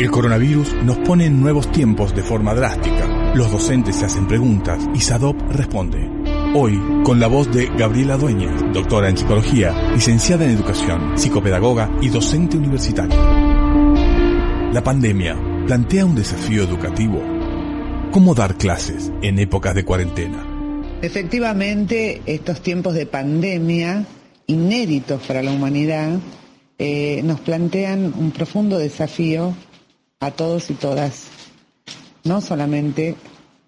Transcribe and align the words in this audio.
El 0.00 0.10
coronavirus 0.10 0.76
nos 0.82 0.96
pone 0.96 1.26
en 1.26 1.42
nuevos 1.42 1.70
tiempos 1.72 2.16
de 2.16 2.22
forma 2.22 2.54
drástica. 2.54 3.34
Los 3.34 3.52
docentes 3.52 3.96
se 3.96 4.06
hacen 4.06 4.26
preguntas 4.26 4.82
y 4.94 5.00
SADOP 5.00 5.38
responde. 5.50 6.08
Hoy, 6.54 6.80
con 7.04 7.20
la 7.20 7.26
voz 7.26 7.52
de 7.52 7.66
Gabriela 7.66 8.16
Dueñas, 8.16 8.62
doctora 8.72 9.10
en 9.10 9.18
psicología, 9.18 9.92
licenciada 9.92 10.46
en 10.46 10.52
educación, 10.52 11.18
psicopedagoga 11.18 11.90
y 12.00 12.08
docente 12.08 12.56
universitaria. 12.56 13.14
La 14.72 14.82
pandemia 14.82 15.36
plantea 15.66 16.06
un 16.06 16.14
desafío 16.14 16.62
educativo. 16.62 17.22
¿Cómo 18.10 18.34
dar 18.34 18.56
clases 18.56 19.12
en 19.20 19.38
épocas 19.38 19.74
de 19.74 19.84
cuarentena? 19.84 20.46
Efectivamente, 21.02 22.22
estos 22.24 22.62
tiempos 22.62 22.94
de 22.94 23.04
pandemia, 23.04 24.06
inéditos 24.46 25.20
para 25.26 25.42
la 25.42 25.52
humanidad, 25.52 26.18
eh, 26.78 27.20
nos 27.22 27.40
plantean 27.40 28.14
un 28.18 28.30
profundo 28.30 28.78
desafío 28.78 29.54
a 30.20 30.30
todos 30.30 30.70
y 30.70 30.74
todas, 30.74 31.24
no 32.24 32.40
solamente 32.40 33.16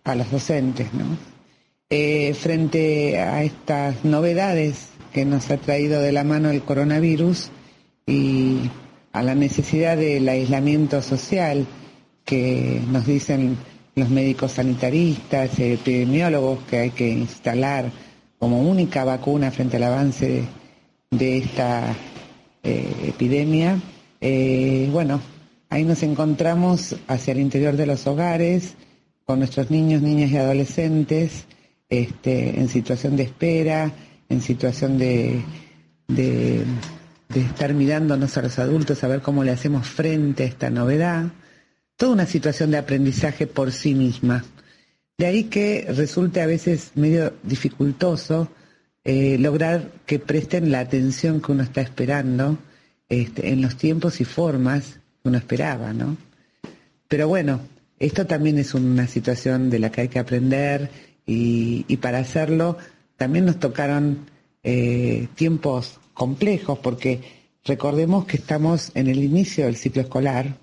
a 0.05 0.15
los 0.15 0.31
docentes, 0.31 0.93
¿no? 0.93 1.17
Eh, 1.89 2.35
frente 2.35 3.19
a 3.19 3.43
estas 3.43 4.05
novedades 4.05 4.89
que 5.13 5.25
nos 5.25 5.51
ha 5.51 5.59
traído 5.59 6.01
de 6.01 6.13
la 6.13 6.25
mano 6.25 6.51
el 6.51 6.63
coronavirus 6.63 7.51
y 8.07 8.71
a 9.13 9.23
la 9.23 9.35
necesidad 9.35 9.97
del 9.97 10.29
aislamiento 10.29 11.03
social 11.03 11.67
que 12.25 12.81
nos 12.91 13.07
dicen 13.07 13.59
los 13.95 14.09
médicos 14.09 14.53
sanitaristas, 14.53 15.59
epidemiólogos 15.59 16.61
que 16.65 16.79
hay 16.79 16.91
que 16.91 17.11
instalar 17.11 17.91
como 18.39 18.63
única 18.63 19.05
vacuna 19.05 19.51
frente 19.51 19.77
al 19.77 19.83
avance 19.85 20.45
de, 21.11 21.39
esta 21.39 21.95
eh, 22.63 22.91
epidemia. 23.09 23.79
Eh, 24.21 24.89
bueno, 24.91 25.21
Ahí 25.73 25.87
nos 25.87 26.03
encontramos 26.03 26.97
hacia 27.09 27.33
el 27.33 27.41
interior 27.41 27.79
de 27.79 27.87
los 27.87 28.07
hogares, 28.07 28.75
con 29.25 29.39
nuestros 29.39 29.71
niños, 29.71 30.03
niñas 30.03 30.31
y 30.31 30.37
adolescentes, 30.37 31.47
este, 31.89 32.61
en 32.61 32.69
situación 32.69 33.17
de 33.17 33.23
espera, 33.23 33.91
en 34.29 34.43
situación 34.43 34.99
de, 34.99 35.43
estar 37.35 37.73
mirándonos 37.73 38.37
a 38.37 38.43
los 38.43 38.59
adultos 38.59 39.03
a 39.03 39.09
ver 39.09 39.23
cómo 39.23 39.45
le 39.45 39.51
hacemos 39.51 39.87
frente 39.87 40.43
a 40.43 40.47
esta 40.47 40.69
novedad. 40.69 41.33
Toda 41.97 42.13
una 42.13 42.27
situación 42.27 42.71
de 42.71 42.77
aprendizaje 42.77 43.47
por 43.47 43.73
sí 43.73 43.95
misma. 43.95 44.45
De 45.17 45.25
ahí 45.25 45.45
que 45.45 45.87
resulte 45.89 46.43
a 46.43 46.47
veces 46.47 46.91
medio 46.97 47.33
dificultoso 47.45 48.51
eh, 49.05 49.39
lograr 49.39 49.91
que 50.05 50.19
presten 50.19 50.71
la 50.71 50.81
atención 50.81 51.41
que 51.41 51.53
uno 51.53 51.63
está 51.63 51.81
esperando 51.81 52.59
este, 53.09 53.49
en 53.49 53.63
los 53.63 53.79
tiempos 53.79 54.21
y 54.21 54.27
formas 54.27 54.99
uno 55.25 55.39
esperaba, 55.39 55.93
¿no? 55.93 56.17
Pero 57.09 57.29
bueno, 57.29 57.61
esto 57.99 58.27
también 58.27 58.59
es 58.59 58.75
una 58.75 59.07
situación 59.07 59.71
de 59.71 59.79
la 59.79 59.93
que 59.93 60.03
hay 60.03 60.09
que 60.09 60.19
aprender 60.19 60.91
y, 61.27 61.97
para 61.99 62.19
hacerlo 62.19 62.77
también 63.17 63.45
nos 63.45 63.61
tocaron 63.61 64.27
eh, 64.65 65.29
tiempos 65.37 66.01
complejos 66.13 66.79
porque 66.81 67.21
recordemos 67.65 68.25
que 68.25 68.39
estamos 68.39 68.91
en 68.95 69.07
el 69.07 69.23
inicio 69.23 69.67
del 69.67 69.77
ciclo 69.77 70.03
escolar, 70.03 70.57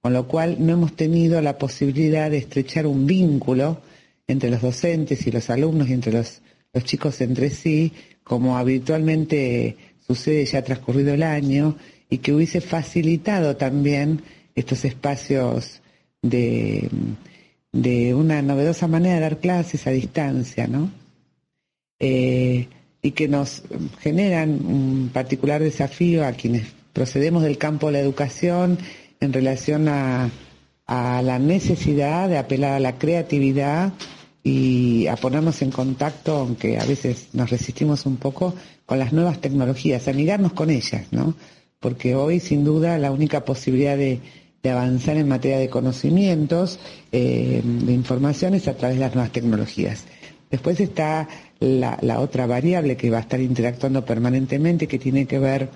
con 0.00 0.14
lo 0.14 0.26
cual 0.26 0.56
no 0.60 0.72
hemos 0.72 0.96
tenido 0.96 1.42
la 1.42 1.58
posibilidad 1.58 2.30
de 2.30 2.38
estrechar 2.38 2.86
un 2.86 3.06
vínculo 3.06 3.82
entre 4.26 4.50
los 4.50 4.62
docentes 4.62 5.26
y 5.26 5.32
los 5.32 5.50
alumnos 5.50 5.88
y 5.88 5.92
entre 5.92 6.12
los, 6.12 6.40
los 6.72 6.84
chicos 6.84 7.20
entre 7.20 7.50
sí, 7.50 7.92
como 8.24 8.56
habitualmente 8.56 9.76
sucede 10.06 10.46
ya 10.46 10.62
transcurrido 10.62 11.12
el 11.14 11.22
año, 11.22 11.76
y 12.08 12.18
que 12.18 12.32
hubiese 12.32 12.60
facilitado 12.60 13.56
también 13.56 14.22
estos 14.54 14.84
espacios 14.84 15.80
de, 16.22 16.88
de 17.72 18.14
una 18.14 18.42
novedosa 18.42 18.86
manera 18.88 19.16
de 19.16 19.20
dar 19.20 19.38
clases 19.38 19.86
a 19.86 19.90
distancia, 19.90 20.66
¿no? 20.66 20.90
Eh, 21.98 22.68
y 23.02 23.10
que 23.12 23.28
nos 23.28 23.62
generan 24.00 24.50
un 24.66 25.10
particular 25.12 25.62
desafío 25.62 26.24
a 26.24 26.32
quienes 26.32 26.66
procedemos 26.92 27.42
del 27.42 27.58
campo 27.58 27.86
de 27.86 27.94
la 27.94 28.00
educación 28.00 28.78
en 29.20 29.32
relación 29.32 29.88
a, 29.88 30.30
a 30.86 31.22
la 31.22 31.38
necesidad 31.38 32.28
de 32.28 32.38
apelar 32.38 32.72
a 32.72 32.80
la 32.80 32.98
creatividad 32.98 33.92
y 34.42 35.06
a 35.08 35.16
ponernos 35.16 35.60
en 35.62 35.70
contacto, 35.70 36.36
aunque 36.36 36.78
a 36.78 36.84
veces 36.84 37.28
nos 37.32 37.50
resistimos 37.50 38.06
un 38.06 38.16
poco, 38.16 38.54
con 38.86 38.98
las 38.98 39.12
nuevas 39.12 39.40
tecnologías, 39.40 40.06
amigarnos 40.06 40.52
con 40.52 40.70
ellas, 40.70 41.06
¿no? 41.10 41.34
Porque 41.80 42.14
hoy 42.14 42.40
sin 42.40 42.64
duda 42.64 42.98
la 42.98 43.10
única 43.10 43.44
posibilidad 43.44 43.96
de, 43.96 44.20
avanzar 44.68 45.16
en 45.16 45.28
materia 45.28 45.58
de 45.58 45.68
conocimientos, 45.68 46.80
eh, 47.12 47.62
de 47.64 47.92
información, 47.92 48.54
es 48.54 48.66
a 48.66 48.74
través 48.74 48.96
de 48.96 49.04
las 49.04 49.14
nuevas 49.14 49.30
tecnologías. 49.30 50.06
Después 50.50 50.80
está 50.80 51.28
la, 51.60 52.18
otra 52.18 52.48
variable 52.48 52.96
que 52.96 53.08
va 53.08 53.18
a 53.18 53.20
estar 53.20 53.40
interactuando 53.40 54.04
permanentemente, 54.04 54.88
que 54.88 54.98
tiene 54.98 55.26
que 55.26 55.38
ver 55.38 55.68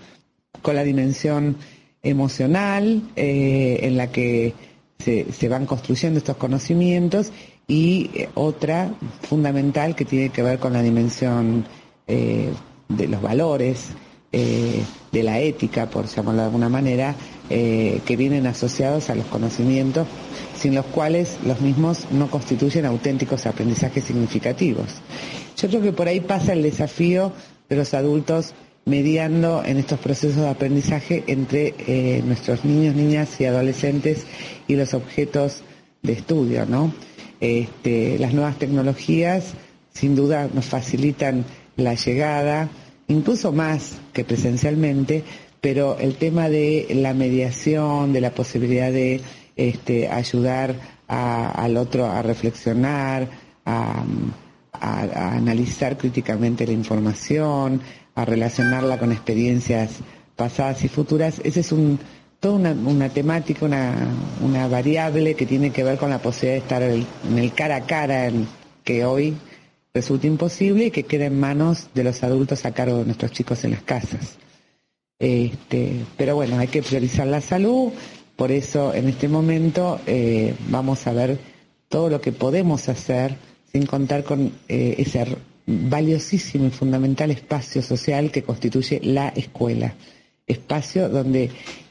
con 0.60 0.74
la 0.74 0.82
dimensión 0.82 1.56
emocional 2.02 3.02
eh, 3.14 3.78
en 3.82 3.96
la 3.96 4.10
que 4.10 4.54
se, 4.98 5.48
van 5.48 5.66
construyendo 5.66 6.18
estos 6.18 6.36
conocimientos 6.36 7.30
y 7.68 8.10
eh, 8.12 8.28
otra 8.34 8.92
fundamental 9.22 9.94
que 9.94 10.04
tiene 10.04 10.30
que 10.30 10.42
ver 10.42 10.58
con 10.58 10.72
la 10.72 10.82
dimensión 10.82 11.64
de 12.08 13.06
los 13.06 13.22
valores, 13.22 13.92
eh, 14.32 14.82
de 15.12 15.22
la 15.22 15.40
ética, 15.40 15.90
por 15.90 16.06
llamarlo 16.06 16.42
de 16.42 16.46
alguna 16.46 16.68
manera, 16.68 17.16
eh, 17.48 18.00
que 18.06 18.16
vienen 18.16 18.46
asociados 18.46 19.10
a 19.10 19.14
los 19.14 19.26
conocimientos, 19.26 20.06
sin 20.56 20.74
los 20.74 20.86
cuales 20.86 21.38
los 21.44 21.60
mismos 21.60 22.06
no 22.12 22.30
constituyen 22.30 22.86
auténticos 22.86 23.46
aprendizajes 23.46 24.04
significativos. 24.04 24.86
Yo 25.56 25.68
creo 25.68 25.82
que 25.82 25.92
por 25.92 26.06
ahí 26.06 26.20
pasa 26.20 26.52
el 26.52 26.62
desafío 26.62 27.32
de 27.68 27.76
los 27.76 27.92
adultos 27.92 28.54
mediando 28.84 29.62
en 29.64 29.78
estos 29.78 29.98
procesos 29.98 30.36
de 30.36 30.48
aprendizaje 30.48 31.24
entre 31.26 31.74
eh, 31.86 32.22
nuestros 32.24 32.64
niños, 32.64 32.94
niñas 32.94 33.40
y 33.40 33.44
adolescentes 33.44 34.26
y 34.68 34.76
los 34.76 34.94
objetos 34.94 35.62
de 36.02 36.12
estudio, 36.12 36.66
¿no? 36.66 36.92
Este, 37.40 38.18
las 38.18 38.32
nuevas 38.32 38.58
tecnologías 38.58 39.54
sin 39.92 40.14
duda 40.14 40.48
nos 40.52 40.66
facilitan 40.66 41.44
la 41.76 41.94
llegada, 41.94 42.68
incluso 43.10 43.52
más 43.52 43.98
que 44.12 44.24
presencialmente, 44.24 45.24
pero 45.60 45.98
el 45.98 46.14
tema 46.14 46.48
de 46.48 46.86
la 46.90 47.12
mediación, 47.12 48.12
de 48.12 48.20
la 48.20 48.30
posibilidad 48.30 48.90
de 48.90 49.20
este, 49.56 50.08
ayudar 50.08 50.74
al 51.06 51.76
otro 51.76 52.06
a 52.06 52.22
reflexionar, 52.22 53.28
a, 53.66 54.04
analizar 54.72 55.98
críticamente 55.98 56.66
la 56.66 56.72
información, 56.72 57.82
a 58.14 58.24
relacionarla 58.24 58.98
con 58.98 59.12
experiencias 59.12 59.90
pasadas 60.36 60.82
y 60.84 60.88
futuras, 60.88 61.40
ese 61.44 61.60
es 61.60 61.72
un, 61.72 61.98
toda 62.38 62.72
una, 62.72 63.08
temática, 63.10 63.66
una, 63.66 64.68
variable 64.68 65.34
que 65.34 65.44
tiene 65.44 65.70
que 65.70 65.84
ver 65.84 65.98
con 65.98 66.08
la 66.08 66.18
posibilidad 66.18 66.54
de 66.54 66.62
estar 66.62 66.82
en 66.82 67.38
el 67.38 67.52
cara 67.52 67.76
a 67.76 67.80
cara 67.82 68.30
que 68.82 69.04
hoy 69.04 69.36
resulta 69.92 70.26
imposible 70.26 70.86
y 70.86 70.90
que 70.90 71.04
quede 71.04 71.26
en 71.26 71.40
manos 71.40 71.88
de 71.94 72.04
los 72.04 72.22
adultos 72.22 72.64
a 72.64 72.72
cargo 72.72 72.98
de 72.98 73.04
nuestros 73.04 73.32
chicos 73.32 73.64
en 73.64 73.72
las 73.72 73.82
casas. 73.82 74.36
Este, 75.18 75.96
pero 76.16 76.34
bueno, 76.34 76.58
hay 76.58 76.68
que 76.68 76.82
priorizar 76.82 77.26
la 77.26 77.40
salud, 77.40 77.92
por 78.36 78.50
eso 78.52 78.94
en 78.94 79.08
este 79.08 79.28
momento 79.28 80.00
eh, 80.06 80.54
vamos 80.68 81.06
a 81.06 81.12
ver 81.12 81.38
todo 81.88 82.08
lo 82.08 82.20
que 82.20 82.32
podemos 82.32 82.88
hacer 82.88 83.36
sin 83.70 83.84
contar 83.84 84.24
con 84.24 84.52
eh, 84.68 84.94
ese 84.98 85.36
valiosísimo 85.66 86.66
y 86.66 86.70
fundamental 86.70 87.30
espacio 87.30 87.82
social 87.82 88.30
que 88.30 88.42
constituye 88.42 89.00
la 89.02 89.28
escuela. 89.28 89.94
Espacio 90.46 91.08
donde 91.08 91.50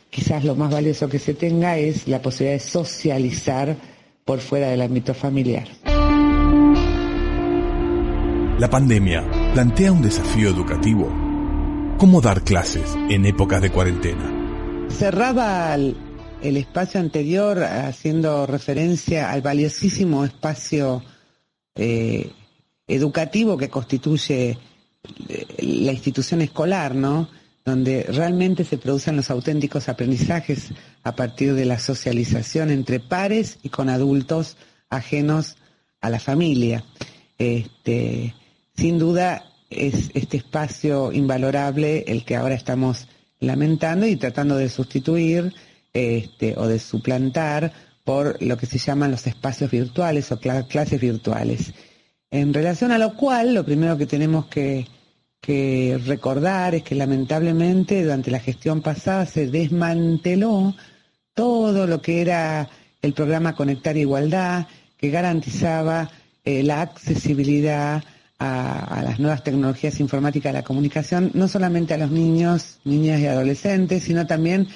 quizás 0.10 0.44
lo 0.44 0.56
más 0.56 0.72
valioso 0.72 1.08
que 1.08 1.20
se 1.20 1.34
tenga 1.34 1.78
es 1.78 2.08
la 2.08 2.22
posibilidad 2.22 2.58
de 2.62 2.68
socializar 2.68 3.76
por 4.26 4.40
fuera 4.40 4.70
del 4.70 4.82
ámbito 4.82 5.14
familiar. 5.14 5.68
La 8.60 8.70
pandemia 8.70 9.26
plantea 9.54 9.94
un 9.94 10.02
desafío 10.02 10.50
educativo. 10.50 11.08
¿Cómo 11.98 12.20
dar 12.20 12.44
clases 12.44 12.94
en 13.10 13.26
épocas 13.26 13.62
de 13.62 13.72
cuarentena? 13.72 14.90
Cerraba 14.90 15.74
el, 15.76 15.96
espacio 16.42 17.00
anterior 17.00 17.64
haciendo 17.64 18.46
referencia 18.46 19.32
al 19.32 19.42
valiosísimo 19.42 20.26
espacio 20.26 21.02
eh, 21.74 22.34
educativo 22.86 23.56
que 23.56 23.70
constituye 23.70 24.58
eh, 25.30 25.46
la 25.60 25.94
institución 25.94 26.42
escolar, 26.42 26.96
¿no? 26.96 27.30
Donde 27.64 28.08
realmente 28.10 28.66
se 28.66 28.78
producen 28.78 29.16
los 29.16 29.30
auténticos 29.30 29.88
aprendizajes 29.88 30.74
a 31.04 31.16
partir 31.16 31.54
de 31.54 31.64
la 31.64 31.80
socialización 31.80 32.72
entre 32.72 33.00
pares 33.00 33.58
y 33.64 33.70
con 33.70 33.88
adultos 33.88 34.58
ajenos 34.90 35.56
a 36.02 36.10
la 36.10 36.20
familia. 36.20 36.84
Este, 37.38 38.36
sin 38.80 38.98
duda 38.98 39.44
es 39.70 40.10
este 40.14 40.38
espacio 40.38 41.12
invalorable 41.12 42.06
el 42.08 42.24
que 42.24 42.38
ahora 42.38 42.56
estamos 42.56 43.10
lamentando 43.42 44.08
y 44.08 44.16
tratando 44.16 44.56
de 44.56 44.70
sustituir 44.70 45.54
este, 45.94 46.58
o 46.58 46.66
de 46.66 46.80
suplantar 46.80 47.74
por 48.06 48.42
lo 48.42 48.58
que 48.58 48.66
se 48.66 48.78
llaman 48.78 49.12
los 49.12 49.28
espacios 49.28 49.70
virtuales 49.70 50.32
o 50.32 50.40
clases 50.40 51.02
virtuales. 51.02 51.74
En 52.32 52.54
relación 52.54 52.94
a 52.94 52.98
lo 52.98 53.16
cual, 53.16 53.54
lo 53.54 53.66
primero 53.66 53.98
que 53.98 54.06
tenemos 54.06 54.46
que, 54.48 54.88
recordar 56.06 56.76
es 56.76 56.84
que 56.84 56.96
lamentablemente 56.96 58.04
durante 58.04 58.30
la 58.30 58.40
gestión 58.40 58.82
pasada 58.82 59.26
se 59.26 59.48
desmanteló 59.48 60.76
todo 61.34 61.88
lo 61.88 62.02
que 62.02 62.22
era 62.22 62.70
el 63.02 63.14
programa 63.14 63.56
Conectar 63.56 63.98
Igualdad, 63.98 64.68
que 64.96 65.10
garantizaba 65.10 66.12
eh, 66.46 66.62
la 66.62 66.82
accesibilidad 66.82 68.04
a, 68.40 69.02
las 69.04 69.20
nuevas 69.20 69.44
tecnologías 69.44 70.00
informáticas 70.00 70.54
de 70.54 70.60
la 70.60 70.64
comunicación, 70.64 71.32
no 71.34 71.48
solamente 71.48 71.94
a 71.94 71.98
los 71.98 72.10
niños, 72.10 72.80
niñas 72.86 73.20
y 73.20 73.28
adolescentes, 73.28 74.04
sino 74.04 74.26
también, 74.26 74.68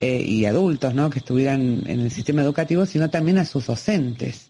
eh, 0.00 0.22
y 0.22 0.46
adultos, 0.46 0.94
¿no? 0.94 1.10
que 1.10 1.18
estuvieran 1.18 1.82
en 1.86 2.00
el 2.00 2.10
sistema 2.10 2.42
educativo, 2.42 2.86
sino 2.86 3.10
también 3.10 3.38
a 3.38 3.44
sus 3.44 3.66
docentes. 3.66 4.48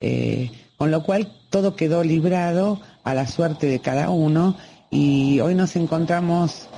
Eh, 0.00 0.50
con 0.76 0.90
lo 0.90 1.02
cual 1.02 1.32
todo 1.50 1.74
quedó 1.74 2.04
librado 2.04 2.80
a 3.02 3.14
la 3.14 3.26
suerte 3.26 3.66
de 3.66 3.80
cada 3.80 4.10
uno 4.10 4.56
y 4.90 5.40
hoy 5.40 5.54
nos 5.54 5.74
encontramos, 5.76 6.68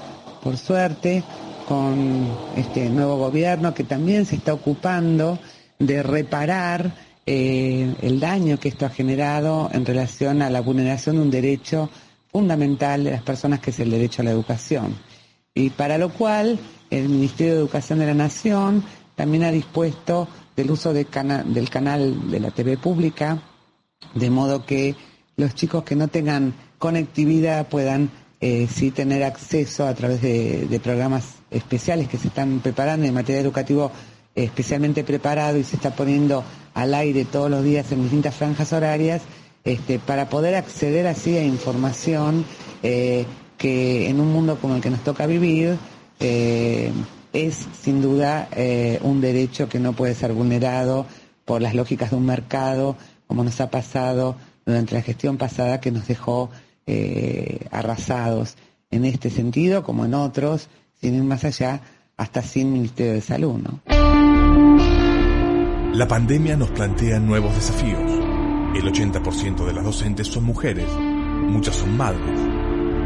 por 0.42 0.56
suerte, 0.56 1.22
con 1.68 2.28
este 2.56 2.88
nuevo 2.88 3.16
gobierno 3.16 3.74
que 3.74 3.84
también 3.84 4.24
se 4.26 4.36
está 4.36 4.54
ocupando 4.54 5.38
de 5.78 6.02
reparar 6.02 6.92
eh, 7.32 7.94
el 8.02 8.18
daño 8.18 8.58
que 8.58 8.68
esto 8.68 8.86
ha 8.86 8.90
generado 8.90 9.70
en 9.72 9.86
relación 9.86 10.42
a 10.42 10.50
la 10.50 10.60
vulneración 10.62 11.14
de 11.14 11.22
un 11.22 11.30
derecho 11.30 11.88
fundamental 12.26 13.04
de 13.04 13.12
las 13.12 13.22
personas 13.22 13.60
que 13.60 13.70
es 13.70 13.78
el 13.78 13.92
derecho 13.92 14.22
a 14.22 14.24
la 14.24 14.32
educación. 14.32 14.96
Y 15.54 15.70
para 15.70 15.96
lo 15.96 16.08
cual 16.08 16.58
el 16.90 17.08
Ministerio 17.08 17.52
de 17.52 17.60
Educación 17.60 18.00
de 18.00 18.06
la 18.06 18.14
Nación 18.14 18.82
también 19.14 19.44
ha 19.44 19.52
dispuesto 19.52 20.26
del 20.56 20.72
uso 20.72 20.92
del 20.92 21.06
canal 21.06 22.30
de 22.32 22.40
la 22.40 22.50
TV 22.50 22.76
pública, 22.76 23.40
de 24.12 24.28
modo 24.28 24.66
que 24.66 24.96
los 25.36 25.54
chicos 25.54 25.84
que 25.84 25.94
no 25.94 26.08
tengan 26.08 26.52
conectividad 26.78 27.68
puedan 27.68 28.10
eh, 28.40 28.66
sí 28.68 28.90
tener 28.90 29.22
acceso 29.22 29.86
a 29.86 29.94
través 29.94 30.20
de, 30.20 30.80
programas 30.82 31.36
especiales 31.52 32.08
que 32.08 32.18
se 32.18 32.26
están 32.26 32.58
preparando 32.58 33.06
en 33.06 33.14
materia 33.14 33.40
educativa 33.40 33.92
especialmente 34.34 35.04
preparado 35.04 35.58
y 35.58 35.64
se 35.64 35.76
está 35.76 35.90
poniendo 35.90 36.44
al 36.74 36.94
aire 36.94 37.24
todos 37.24 37.50
los 37.50 37.64
días 37.64 37.90
en 37.92 38.02
distintas 38.02 38.34
franjas 38.34 38.72
horarias 38.72 39.22
este, 39.64 39.98
para 39.98 40.28
poder 40.28 40.54
acceder 40.54 41.06
así 41.06 41.36
a 41.36 41.44
información 41.44 42.44
eh, 42.82 43.26
que 43.58 44.08
en 44.08 44.20
un 44.20 44.32
mundo 44.32 44.58
como 44.60 44.76
el 44.76 44.80
que 44.80 44.90
nos 44.90 45.04
toca 45.04 45.26
vivir 45.26 45.76
eh, 46.18 46.90
es 47.32 47.66
sin 47.82 48.00
duda 48.00 48.48
eh, 48.52 48.98
un 49.02 49.20
derecho 49.20 49.68
que 49.68 49.78
no 49.78 49.92
puede 49.92 50.14
ser 50.14 50.32
vulnerado 50.32 51.06
por 51.44 51.60
las 51.60 51.74
lógicas 51.74 52.10
de 52.10 52.16
un 52.16 52.26
mercado 52.26 52.96
como 53.26 53.44
nos 53.44 53.60
ha 53.60 53.70
pasado 53.70 54.36
durante 54.64 54.94
la 54.94 55.02
gestión 55.02 55.36
pasada 55.36 55.80
que 55.80 55.90
nos 55.90 56.06
dejó 56.08 56.50
arrasados 57.70 58.56
en 58.90 59.04
este 59.04 59.30
sentido 59.30 59.84
como 59.84 60.04
en 60.04 60.14
otros, 60.14 60.68
sin 61.00 61.14
ir 61.14 61.22
más 61.22 61.44
allá, 61.44 61.80
hasta 62.16 62.42
sin 62.42 62.72
Ministerio 62.72 63.12
de 63.12 63.20
Salud. 63.20 63.58
¿no? 63.58 63.99
La 65.92 66.06
pandemia 66.06 66.56
nos 66.56 66.70
plantea 66.70 67.18
nuevos 67.18 67.52
desafíos. 67.56 68.00
El 68.76 68.84
80% 68.84 69.66
de 69.66 69.72
las 69.72 69.84
docentes 69.84 70.28
son 70.28 70.44
mujeres, 70.44 70.86
muchas 71.48 71.74
son 71.74 71.96
madres. 71.96 72.38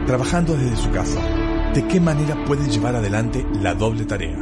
Trabajando 0.06 0.54
desde 0.54 0.76
su 0.76 0.90
casa, 0.90 1.18
¿de 1.72 1.88
qué 1.88 1.98
manera 1.98 2.44
pueden 2.44 2.68
llevar 2.68 2.94
adelante 2.94 3.42
la 3.62 3.74
doble 3.74 4.04
tarea? 4.04 4.36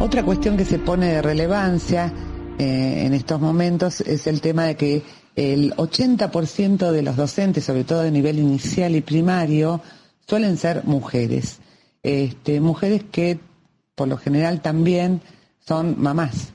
Otra 0.00 0.22
cuestión 0.22 0.56
que 0.56 0.64
se 0.64 0.78
pone 0.78 1.08
de 1.08 1.22
relevancia 1.22 2.10
eh, 2.58 3.02
en 3.04 3.12
estos 3.12 3.38
momentos 3.38 4.00
es 4.00 4.26
el 4.28 4.40
tema 4.40 4.64
de 4.64 4.76
que 4.76 5.02
el 5.36 5.74
80% 5.76 6.90
de 6.90 7.02
los 7.02 7.16
docentes, 7.16 7.64
sobre 7.64 7.84
todo 7.84 8.00
de 8.00 8.10
nivel 8.10 8.38
inicial 8.38 8.96
y 8.96 9.02
primario, 9.02 9.82
suelen 10.26 10.56
ser 10.56 10.84
mujeres. 10.84 11.58
Este, 12.02 12.62
mujeres 12.62 13.04
que 13.12 13.38
por 13.94 14.08
lo 14.08 14.16
general 14.16 14.62
también 14.62 15.20
son 15.60 15.96
mamás 16.00 16.53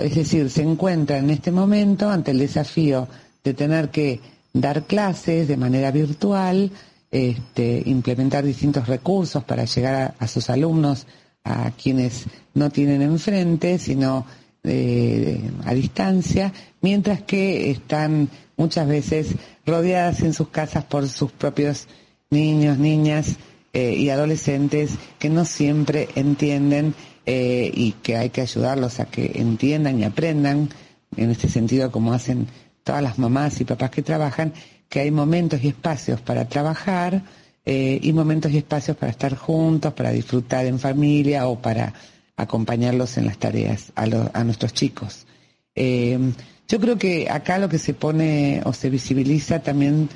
es 0.00 0.14
decir, 0.14 0.50
se 0.50 0.62
encuentra 0.62 1.18
en 1.18 1.30
este 1.30 1.50
momento 1.50 2.08
ante 2.10 2.30
el 2.30 2.38
desafío 2.38 3.08
de 3.42 3.54
tener 3.54 3.90
que 3.90 4.20
dar 4.52 4.84
clases 4.84 5.48
de 5.48 5.56
manera 5.56 5.90
virtual, 5.90 6.70
este, 7.10 7.82
implementar 7.86 8.44
distintos 8.44 8.86
recursos 8.86 9.44
para 9.44 9.64
llegar 9.64 10.14
a, 10.18 10.26
sus 10.26 10.50
alumnos, 10.50 11.06
a 11.44 11.70
quienes 11.70 12.26
no 12.54 12.70
tienen 12.70 13.02
enfrente, 13.02 13.78
sino 13.78 14.26
eh, 14.64 15.50
a 15.64 15.72
distancia, 15.74 16.52
mientras 16.80 17.22
que 17.22 17.70
están 17.70 18.28
muchas 18.56 18.88
veces 18.88 19.28
rodeadas 19.64 20.20
en 20.20 20.34
sus 20.34 20.48
casas 20.48 20.84
por 20.84 21.08
sus 21.08 21.32
propios 21.32 21.86
niños, 22.30 22.78
niñas 22.78 23.36
eh, 23.72 23.94
y 23.94 24.10
adolescentes 24.10 24.92
que 25.18 25.30
no 25.30 25.44
siempre 25.44 26.08
entienden 26.14 26.94
eh, 27.30 27.70
y 27.74 27.92
que 27.92 28.16
hay 28.16 28.30
que 28.30 28.40
ayudarlos 28.40 29.00
a 29.00 29.04
que 29.04 29.32
entiendan 29.34 30.00
y 30.00 30.04
aprendan, 30.04 30.70
en 31.14 31.30
este 31.30 31.46
sentido 31.50 31.90
como 31.92 32.14
hacen 32.14 32.46
todas 32.84 33.02
las 33.02 33.18
mamás 33.18 33.60
y 33.60 33.66
papás 33.66 33.90
que 33.90 34.00
trabajan, 34.00 34.54
que 34.88 35.00
hay 35.00 35.10
momentos 35.10 35.62
y 35.62 35.68
espacios 35.68 36.22
para 36.22 36.48
trabajar 36.48 37.20
eh, 37.66 38.00
y 38.02 38.14
momentos 38.14 38.50
y 38.52 38.56
espacios 38.56 38.96
para 38.96 39.12
estar 39.12 39.36
juntos, 39.36 39.92
para 39.92 40.10
disfrutar 40.10 40.64
en 40.64 40.78
familia 40.78 41.48
o 41.48 41.60
para 41.60 41.92
acompañarlos 42.34 43.18
en 43.18 43.26
las 43.26 43.36
tareas 43.36 43.92
a, 43.94 44.04
a 44.32 44.44
nuestros 44.44 44.72
chicos. 44.72 45.26
Eh, 45.74 46.18
yo 46.66 46.80
creo 46.80 46.96
que 46.96 47.28
acá 47.28 47.58
lo 47.58 47.68
que 47.68 47.78
se 47.78 47.92
pone 47.92 48.62
o 48.64 48.72
se 48.72 48.88
visibiliza 48.88 49.60
también 49.60 50.08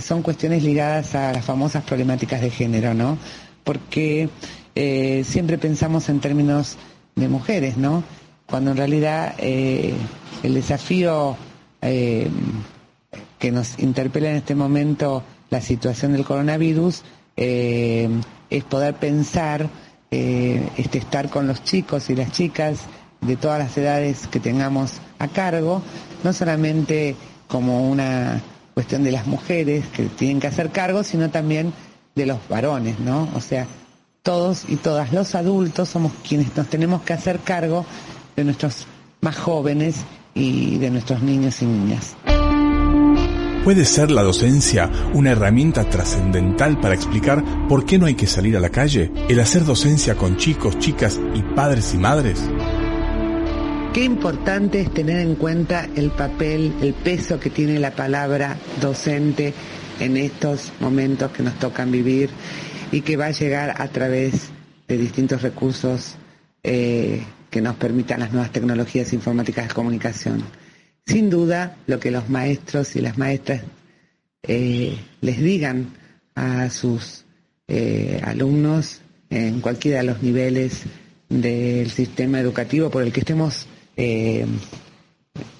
son 0.00 0.22
cuestiones 0.22 0.64
ligadas 0.64 1.14
a 1.14 1.32
las 1.32 1.44
famosas 1.44 1.84
problemáticas 1.84 2.40
de 2.40 2.50
género, 2.50 2.92
¿no? 2.92 3.18
Porque 3.62 4.28
eh, 4.74 5.24
siempre 5.26 5.58
pensamos 5.58 6.08
en 6.08 6.20
términos 6.20 6.76
de 7.14 7.28
mujeres, 7.28 7.76
¿no? 7.76 8.02
Cuando 8.46 8.70
en 8.70 8.76
realidad 8.76 9.34
eh, 9.38 9.94
el 10.42 10.54
desafío 10.54 11.36
eh, 11.80 12.28
que 13.38 13.50
nos 13.50 13.78
interpela 13.78 14.30
en 14.30 14.36
este 14.36 14.54
momento 14.54 15.22
la 15.50 15.60
situación 15.60 16.12
del 16.12 16.24
coronavirus 16.24 17.02
es 17.34 18.64
poder 18.68 18.94
pensar 18.94 19.68
este 20.10 20.98
estar 20.98 21.30
con 21.30 21.46
los 21.46 21.64
chicos 21.64 22.10
y 22.10 22.14
las 22.14 22.30
chicas 22.30 22.80
de 23.22 23.36
todas 23.36 23.58
las 23.58 23.76
edades 23.76 24.26
que 24.28 24.38
tengamos 24.38 25.00
a 25.18 25.28
cargo, 25.28 25.82
no 26.24 26.32
solamente 26.32 27.16
como 27.48 27.90
una 27.90 28.40
cuestión 28.74 29.04
de 29.04 29.12
las 29.12 29.26
mujeres 29.26 29.86
que 29.88 30.04
tienen 30.04 30.40
que 30.40 30.46
hacer 30.46 30.70
cargo, 30.70 31.02
sino 31.02 31.30
también 31.30 31.72
de 32.14 32.26
los 32.26 32.38
varones, 32.48 32.98
¿no? 33.00 33.28
O 33.34 33.40
sea, 33.40 33.66
todos 34.22 34.66
y 34.68 34.76
todas 34.76 35.12
los 35.12 35.34
adultos 35.34 35.88
somos 35.88 36.12
quienes 36.26 36.56
nos 36.56 36.68
tenemos 36.68 37.02
que 37.02 37.12
hacer 37.12 37.40
cargo 37.40 37.84
de 38.36 38.44
nuestros 38.44 38.86
más 39.20 39.36
jóvenes 39.36 39.96
y 40.34 40.78
de 40.78 40.90
nuestros 40.90 41.22
niños 41.22 41.60
y 41.60 41.66
niñas. 41.66 42.16
¿Puede 43.64 43.84
ser 43.84 44.10
la 44.10 44.22
docencia 44.22 44.90
una 45.14 45.30
herramienta 45.32 45.88
trascendental 45.88 46.80
para 46.80 46.94
explicar 46.94 47.44
por 47.68 47.84
qué 47.84 47.98
no 47.98 48.06
hay 48.06 48.14
que 48.14 48.26
salir 48.26 48.56
a 48.56 48.60
la 48.60 48.70
calle? 48.70 49.10
¿El 49.28 49.40
hacer 49.40 49.64
docencia 49.64 50.14
con 50.16 50.36
chicos, 50.36 50.78
chicas 50.78 51.20
y 51.34 51.42
padres 51.54 51.92
y 51.94 51.98
madres? 51.98 52.40
Qué 53.92 54.04
importante 54.04 54.80
es 54.80 54.94
tener 54.94 55.18
en 55.18 55.34
cuenta 55.34 55.88
el 55.96 56.10
papel, 56.10 56.72
el 56.80 56.94
peso 56.94 57.38
que 57.38 57.50
tiene 57.50 57.78
la 57.78 57.90
palabra 57.90 58.56
docente 58.80 59.52
en 60.00 60.16
estos 60.16 60.72
momentos 60.80 61.30
que 61.30 61.42
nos 61.42 61.54
tocan 61.58 61.90
vivir 61.92 62.30
y 62.92 63.00
que 63.00 63.16
va 63.16 63.26
a 63.26 63.30
llegar 63.32 63.74
a 63.80 63.88
través 63.88 64.50
de 64.86 64.98
distintos 64.98 65.42
recursos 65.42 66.14
eh, 66.62 67.22
que 67.50 67.62
nos 67.62 67.74
permitan 67.76 68.20
las 68.20 68.32
nuevas 68.32 68.52
tecnologías 68.52 69.12
informáticas 69.14 69.66
de 69.68 69.74
comunicación. 69.74 70.44
Sin 71.06 71.30
duda, 71.30 71.76
lo 71.86 71.98
que 71.98 72.10
los 72.10 72.28
maestros 72.28 72.94
y 72.94 73.00
las 73.00 73.18
maestras 73.18 73.62
eh, 74.42 74.96
les 75.22 75.40
digan 75.40 75.94
a 76.34 76.68
sus 76.70 77.24
eh, 77.66 78.20
alumnos 78.24 79.00
en 79.30 79.60
cualquiera 79.60 79.98
de 79.98 80.04
los 80.04 80.22
niveles 80.22 80.82
del 81.28 81.90
sistema 81.90 82.40
educativo 82.40 82.90
por 82.90 83.02
el 83.02 83.12
que 83.12 83.20
estemos 83.20 83.66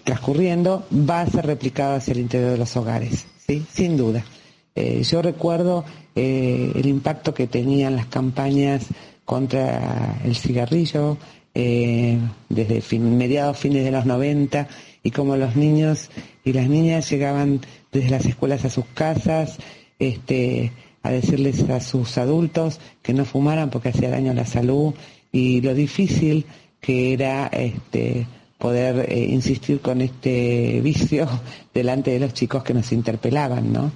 transcurriendo 0.05 0.87
va 0.93 1.23
a 1.23 1.27
ser 1.31 1.47
replicado 1.47 1.95
hacia 1.97 2.12
el 2.12 2.21
interior 2.21 2.51
de 2.51 2.59
los 2.59 2.77
hogares, 2.77 3.27
¿sí? 3.47 3.65
sin 3.73 3.97
duda. 3.97 4.23
Yo 4.75 5.23
recuerdo 5.23 5.85
eh, 6.14 6.73
el 6.75 6.87
impacto 6.87 7.33
que 7.33 7.47
tenían 7.47 7.97
las 7.97 8.07
campañas 8.07 8.87
contra 9.25 10.21
el 10.25 10.37
cigarrillo 10.37 11.17
eh, 11.55 12.19
desde 12.50 12.83
fin, 12.83 13.17
mediados, 13.17 13.59
fines 13.59 13.85
de 13.85 13.91
los 13.91 14.05
90 14.05 14.69
y 15.02 15.11
como 15.11 15.37
los 15.37 15.57
niños 15.57 16.11
y 16.45 16.52
las 16.52 16.69
niñas 16.69 17.11
llegaban 17.11 17.61
desde 17.91 18.11
las 18.11 18.26
escuelas 18.26 18.64
a 18.64 18.71
sus 18.71 18.85
casas 18.93 19.59
este, 19.99 20.73
a 21.02 21.11
decirles 21.11 21.69
a 21.71 21.81
sus 21.81 22.19
adultos 22.19 22.81
que 23.02 23.14
no 23.14 23.25
fumaran 23.25 23.71
porque 23.71 23.88
hacía 23.88 24.11
daño 24.11 24.33
a 24.33 24.35
la 24.35 24.47
salud 24.47 24.95
y 25.31 25.62
lo 25.62 25.75
difícil 25.75 26.45
que 26.81 27.14
era 27.14 27.47
este, 27.47 28.26
poder 28.59 29.11
eh, 29.11 29.19
insistir 29.31 29.81
con 29.81 30.02
este 30.02 30.81
vicio 30.83 31.26
delante 31.75 32.11
de 32.11 32.21
los 32.21 32.35
chicos 32.35 32.62
que 32.62 32.75
nos 32.75 32.93
interpelaban, 32.93 33.73
¿no? 33.73 33.93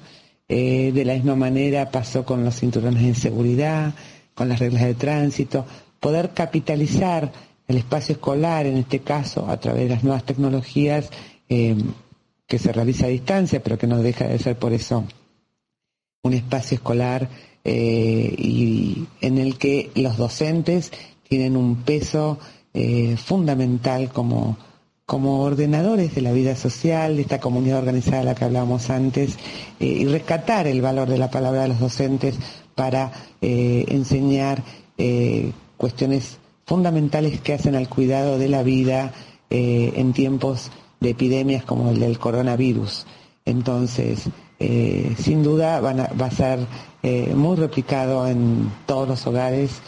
Eh, 0.49 0.93
de 0.93 1.05
la 1.05 1.15
misma 1.15 1.35
manera 1.35 1.91
pasó 1.91 2.25
con 2.25 2.45
los 2.45 2.61
cinturones 2.61 3.03
de 3.03 3.15
seguridad, 3.15 3.95
con 4.35 4.49
las 4.49 4.61
reglas 4.61 4.85
de 4.85 4.95
tránsito, 4.95 5.67
poder 5.99 6.31
capitalizar 6.35 7.33
el 7.67 7.77
espacio 7.79 8.15
escolar, 8.15 8.67
en 8.67 8.77
este 8.77 9.01
caso, 9.01 9.49
a 9.49 9.59
través 9.59 9.85
de 9.85 9.89
las 9.89 10.05
nuevas 10.05 10.25
tecnologías 10.25 11.11
eh, 11.49 11.77
que 12.47 12.59
se 12.59 12.73
realiza 12.73 13.07
a 13.07 13.09
distancia, 13.09 13.63
pero 13.63 13.77
que 13.77 13.87
no 13.87 13.99
deja 14.03 14.27
de 14.27 14.39
ser 14.39 14.57
por 14.57 14.73
eso 14.73 15.05
un 16.23 16.35
espacio 16.35 16.77
escolar 16.77 17.29
eh, 17.65 18.35
y 18.39 19.07
en 19.21 19.39
el 19.39 19.59
que 19.59 19.91
los 19.97 20.17
docentes 20.17 20.93
tienen 21.29 21.57
un 21.57 21.77
peso 21.83 22.39
eh, 22.75 23.17
fundamental 23.17 24.11
como, 24.11 24.57
como 25.07 25.43
ordenadores 25.43 26.15
de 26.15 26.23
la 26.23 26.33
vida 26.33 26.57
social, 26.57 27.17
de 27.17 27.23
esta 27.23 27.41
comunidad 27.41 27.79
organizada 27.79 28.19
de 28.19 28.25
la 28.25 28.35
que 28.35 28.45
hablábamos 28.45 28.91
antes, 28.91 29.39
y 29.79 30.05
rescatar 30.07 30.67
el 30.67 30.83
valor 30.83 31.09
de 31.09 31.19
la 31.19 31.31
palabra 31.31 31.63
de 31.63 31.69
los 31.69 31.81
docentes 31.81 32.37
para 32.75 33.13
enseñar 33.41 34.63
cuestiones 35.77 36.39
fundamentales 36.67 37.41
que 37.41 37.55
hacen 37.55 37.77
al 37.77 37.89
cuidado 37.89 38.39
de 38.39 38.49
la 38.49 38.63
vida 38.63 39.13
eh, 39.49 39.93
en 39.97 40.13
tiempos 40.13 40.73
de 41.01 41.11
epidemias 41.11 41.65
como 41.65 41.91
el 41.91 42.01
del 42.01 42.19
coronavirus. 42.19 43.07
Entonces, 43.45 44.29
eh, 44.59 45.15
sin 45.19 45.45
duda 45.45 45.81
va 45.81 46.27
a 46.27 46.31
ser 46.31 46.59
eh, 47.03 47.33
muy 47.35 47.57
replicado 47.57 48.27
en 48.27 48.73
todos 48.87 49.09
los 49.09 49.27
hogares 49.27 49.81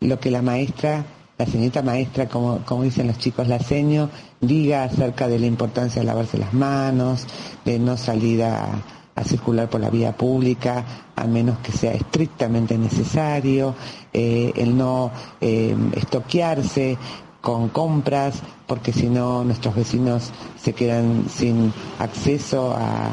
lo 0.00 0.20
que 0.20 0.30
la 0.30 0.40
maestra, 0.40 1.04
la 1.38 1.46
señorita 1.46 1.82
maestra, 1.82 2.28
como, 2.28 2.60
dicen 2.82 3.06
los 3.06 3.18
chicos 3.18 3.48
la 3.48 3.58
seño, 3.58 4.10
diga 4.40 4.84
acerca 4.84 5.28
de 5.28 5.38
la 5.38 5.46
importancia 5.46 6.00
de 6.00 6.06
lavarse 6.06 6.38
las 6.38 6.54
manos, 6.54 7.26
de 7.64 7.78
no 7.78 7.96
salir 7.96 8.44
a, 8.44 8.66
a 9.14 9.24
circular 9.24 9.68
por 9.68 9.80
la 9.80 9.90
vía 9.90 10.16
pública 10.16 10.84
a 11.16 11.26
menos 11.26 11.58
que 11.58 11.72
sea 11.72 11.92
estrictamente 11.92 12.76
necesario, 12.76 13.74
eh, 14.12 14.52
el 14.56 14.76
no 14.76 15.10
eh, 15.40 15.76
estoquearse 15.94 16.98
con 17.40 17.68
compras, 17.68 18.36
porque 18.66 18.92
si 18.92 19.08
no 19.08 19.44
nuestros 19.44 19.74
vecinos 19.74 20.30
se 20.60 20.72
quedan 20.72 21.26
sin 21.28 21.72
acceso 21.98 22.74
a, 22.76 23.10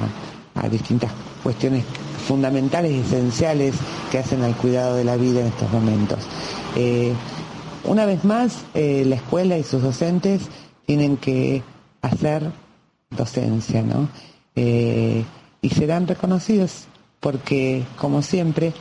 distintas 0.69 1.11
cuestiones 1.41 1.83
fundamentales 2.27 2.91
y 2.91 2.99
esenciales 2.99 3.73
que 4.11 4.19
hacen 4.19 4.43
al 4.43 4.55
cuidado 4.55 4.95
de 4.95 5.03
la 5.03 5.15
vida 5.15 5.39
en 5.39 5.47
estos 5.47 5.71
momentos. 5.71 6.19
Eh, 6.75 7.13
una 7.85 8.05
vez 8.05 8.23
más, 8.23 8.63
la 8.73 9.15
escuela 9.15 9.57
y 9.57 9.63
sus 9.63 9.81
docentes 9.81 10.41
tienen 10.85 11.17
que 11.17 11.63
hacer 12.01 12.51
docencia, 13.09 13.81
¿no? 13.81 14.07
y 14.55 15.69
serán 15.69 16.07
reconocidos 16.07 16.85
porque, 17.21 17.83
como 17.97 18.21
siempre, 18.21 18.73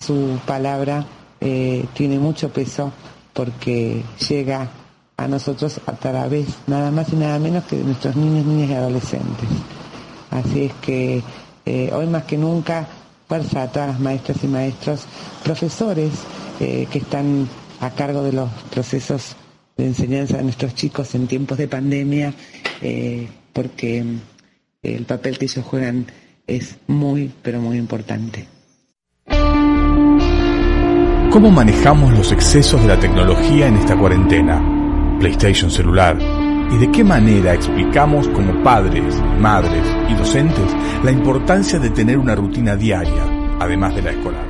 su 0.00 0.38
palabra 0.46 1.04
eh, 1.40 1.84
tiene 1.94 2.18
mucho 2.18 2.48
peso 2.50 2.92
porque 3.32 4.02
llega 4.28 4.68
a 5.16 5.28
nosotros 5.28 5.80
a 5.86 5.92
través 5.92 6.46
nada 6.68 6.90
más 6.90 7.12
y 7.12 7.16
nada 7.16 7.38
menos 7.38 7.64
que 7.64 7.76
de 7.76 7.84
nuestros 7.84 8.14
niños, 8.16 8.46
niñas 8.46 8.70
y 8.70 8.74
adolescentes. 8.74 9.48
Así 10.30 10.64
es 10.64 10.72
que 10.74 11.22
eh, 11.66 11.90
hoy 11.92 12.06
más 12.06 12.24
que 12.24 12.38
nunca, 12.38 12.86
fuerza 13.26 13.62
a 13.62 13.68
todas 13.68 13.88
las 13.88 14.00
maestras 14.00 14.42
y 14.42 14.46
maestros, 14.46 15.04
profesores 15.42 16.12
eh, 16.60 16.86
que 16.90 16.98
están 16.98 17.48
a 17.80 17.90
cargo 17.90 18.22
de 18.22 18.32
los 18.32 18.50
procesos 18.70 19.36
de 19.76 19.86
enseñanza 19.86 20.38
de 20.38 20.42
nuestros 20.42 20.74
chicos 20.74 21.14
en 21.14 21.26
tiempos 21.26 21.58
de 21.58 21.68
pandemia, 21.68 22.34
porque 23.52 24.04
el 24.82 25.04
papel 25.04 25.38
que 25.38 25.44
ellos 25.44 25.64
juegan 25.64 26.06
es 26.46 26.76
muy, 26.86 27.30
pero 27.42 27.60
muy 27.60 27.76
importante. 27.76 28.48
¿Cómo 31.30 31.50
manejamos 31.50 32.12
los 32.14 32.32
excesos 32.32 32.80
de 32.82 32.88
la 32.88 32.98
tecnología 32.98 33.68
en 33.68 33.76
esta 33.76 33.96
cuarentena? 33.96 35.16
PlayStation 35.20 35.70
celular. 35.70 36.18
¿Y 36.70 36.78
de 36.78 36.90
qué 36.90 37.04
manera 37.04 37.54
explicamos 37.54 38.28
como 38.28 38.62
padres, 38.62 39.14
madres 39.38 39.84
y 40.10 40.14
docentes 40.14 40.66
la 41.04 41.12
importancia 41.12 41.78
de 41.78 41.90
tener 41.90 42.18
una 42.18 42.34
rutina 42.34 42.76
diaria, 42.76 43.24
además 43.60 43.94
de 43.94 44.02
la 44.02 44.10
escolar? 44.10 44.46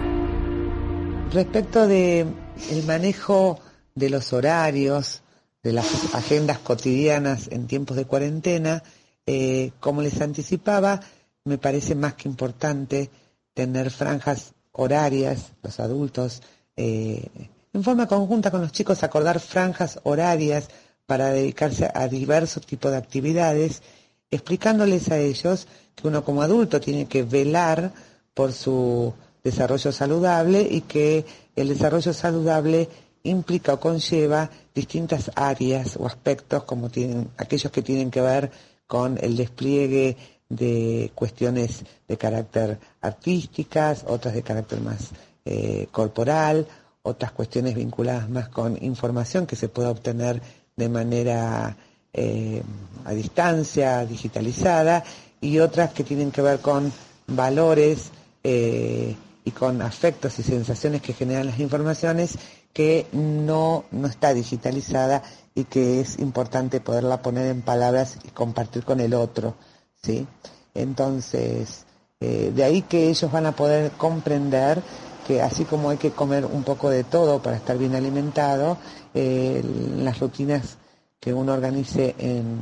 Respecto 1.32 1.86
de 1.86 2.26
el 2.70 2.84
manejo 2.84 3.60
de 3.94 4.10
los 4.10 4.32
horarios, 4.32 5.22
de 5.62 5.72
las 5.72 6.14
agendas 6.14 6.58
cotidianas 6.58 7.48
en 7.48 7.66
tiempos 7.66 7.96
de 7.96 8.04
cuarentena, 8.04 8.82
eh, 9.26 9.72
como 9.80 10.02
les 10.02 10.20
anticipaba, 10.20 11.00
me 11.44 11.58
parece 11.58 11.94
más 11.94 12.14
que 12.14 12.28
importante 12.28 13.10
tener 13.54 13.90
franjas 13.90 14.52
horarias, 14.72 15.52
los 15.62 15.80
adultos, 15.80 16.42
eh, 16.76 17.26
en 17.72 17.82
forma 17.82 18.06
conjunta 18.06 18.50
con 18.50 18.60
los 18.60 18.72
chicos, 18.72 19.02
acordar 19.02 19.40
franjas 19.40 20.00
horarias 20.04 20.68
para 21.06 21.30
dedicarse 21.30 21.90
a 21.92 22.06
diversos 22.08 22.64
tipos 22.66 22.90
de 22.90 22.98
actividades, 22.98 23.82
explicándoles 24.30 25.10
a 25.10 25.18
ellos 25.18 25.66
que 25.94 26.06
uno 26.06 26.24
como 26.24 26.42
adulto 26.42 26.80
tiene 26.80 27.06
que 27.06 27.22
velar 27.22 27.92
por 28.34 28.52
su 28.52 29.12
desarrollo 29.42 29.90
saludable 29.90 30.66
y 30.70 30.82
que 30.82 31.24
el 31.60 31.68
desarrollo 31.68 32.12
saludable 32.12 32.88
implica 33.22 33.74
o 33.74 33.80
conlleva 33.80 34.50
distintas 34.74 35.30
áreas 35.34 35.96
o 35.96 36.06
aspectos 36.06 36.64
como 36.64 36.88
tienen 36.88 37.28
aquellos 37.36 37.72
que 37.72 37.82
tienen 37.82 38.10
que 38.10 38.20
ver 38.20 38.50
con 38.86 39.18
el 39.20 39.36
despliegue 39.36 40.16
de 40.48 41.12
cuestiones 41.14 41.84
de 42.06 42.16
carácter 42.16 42.78
artísticas, 43.00 44.04
otras 44.06 44.34
de 44.34 44.42
carácter 44.42 44.80
más 44.80 45.10
eh, 45.44 45.88
corporal, 45.90 46.66
otras 47.02 47.32
cuestiones 47.32 47.74
vinculadas 47.74 48.28
más 48.28 48.48
con 48.48 48.82
información 48.82 49.46
que 49.46 49.56
se 49.56 49.68
puede 49.68 49.88
obtener 49.88 50.40
de 50.76 50.88
manera 50.88 51.76
eh, 52.12 52.62
a 53.04 53.12
distancia, 53.12 54.04
digitalizada, 54.06 55.04
y 55.40 55.58
otras 55.58 55.92
que 55.92 56.04
tienen 56.04 56.30
que 56.30 56.42
ver 56.42 56.60
con 56.60 56.92
valores 57.26 58.10
eh, 58.42 59.14
y 59.48 59.50
con 59.50 59.80
afectos 59.80 60.38
y 60.38 60.42
sensaciones 60.42 61.00
que 61.00 61.14
generan 61.14 61.46
las 61.46 61.58
informaciones 61.58 62.38
que 62.74 63.06
no, 63.12 63.84
no 63.90 64.06
está 64.06 64.34
digitalizada 64.34 65.22
y 65.54 65.64
que 65.64 66.00
es 66.00 66.18
importante 66.18 66.80
poderla 66.80 67.22
poner 67.22 67.46
en 67.46 67.62
palabras 67.62 68.18
y 68.24 68.28
compartir 68.28 68.84
con 68.84 69.00
el 69.00 69.14
otro. 69.14 69.54
¿sí? 70.02 70.26
Entonces, 70.74 71.86
eh, 72.20 72.52
de 72.54 72.62
ahí 72.62 72.82
que 72.82 73.08
ellos 73.08 73.32
van 73.32 73.46
a 73.46 73.52
poder 73.52 73.92
comprender 73.92 74.82
que 75.26 75.40
así 75.40 75.64
como 75.64 75.88
hay 75.88 75.96
que 75.96 76.10
comer 76.10 76.44
un 76.44 76.62
poco 76.62 76.90
de 76.90 77.04
todo 77.04 77.40
para 77.40 77.56
estar 77.56 77.78
bien 77.78 77.94
alimentado, 77.94 78.76
eh, 79.14 79.62
las 79.96 80.20
rutinas 80.20 80.76
que 81.18 81.32
uno 81.32 81.54
organice 81.54 82.14
en, 82.18 82.58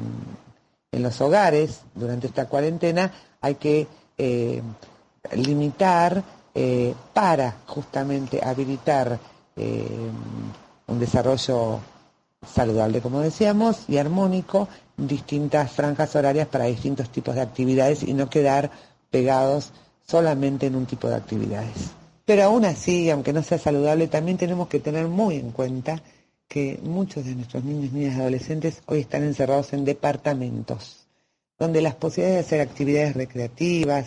en, 0.92 1.02
los 1.02 1.20
hogares 1.20 1.80
durante 1.96 2.28
esta 2.28 2.46
cuarentena 2.46 3.12
hay 3.40 3.56
que 3.56 3.88
eh, 4.18 4.62
limitar 5.34 6.22
para 7.12 7.56
justamente 7.66 8.40
habilitar 8.42 9.18
un 9.56 10.98
desarrollo 10.98 11.80
saludable, 12.46 13.00
como 13.00 13.20
decíamos, 13.20 13.84
y 13.88 13.98
armónico, 13.98 14.68
distintas 14.96 15.72
franjas 15.72 16.14
horarias 16.16 16.48
para 16.48 16.64
distintos 16.64 17.10
tipos 17.10 17.34
de 17.34 17.42
actividades 17.42 18.02
y 18.02 18.14
no 18.14 18.30
quedar 18.30 18.70
pegados 19.10 19.72
solamente 20.06 20.66
en 20.66 20.76
un 20.76 20.86
tipo 20.86 21.08
de 21.08 21.16
actividades. 21.16 21.90
Pero 22.24 22.44
aún 22.44 22.64
así, 22.64 23.10
aunque 23.10 23.32
no 23.32 23.42
sea 23.42 23.58
saludable, 23.58 24.08
también 24.08 24.38
tenemos 24.38 24.68
que 24.68 24.80
tener 24.80 25.06
muy 25.08 25.36
en 25.36 25.50
cuenta 25.50 26.00
que 26.48 26.78
muchos 26.82 27.24
de 27.24 27.34
nuestros 27.34 27.64
niños, 27.64 27.92
niñas 27.92 28.16
y 28.16 28.20
adolescentes 28.20 28.82
hoy 28.86 29.00
están 29.00 29.24
encerrados 29.24 29.72
en 29.72 29.84
departamentos, 29.84 31.06
donde 31.58 31.82
las 31.82 31.94
posibilidades 31.94 32.36
de 32.36 32.46
hacer 32.46 32.60
actividades 32.60 33.14
recreativas 33.14 34.06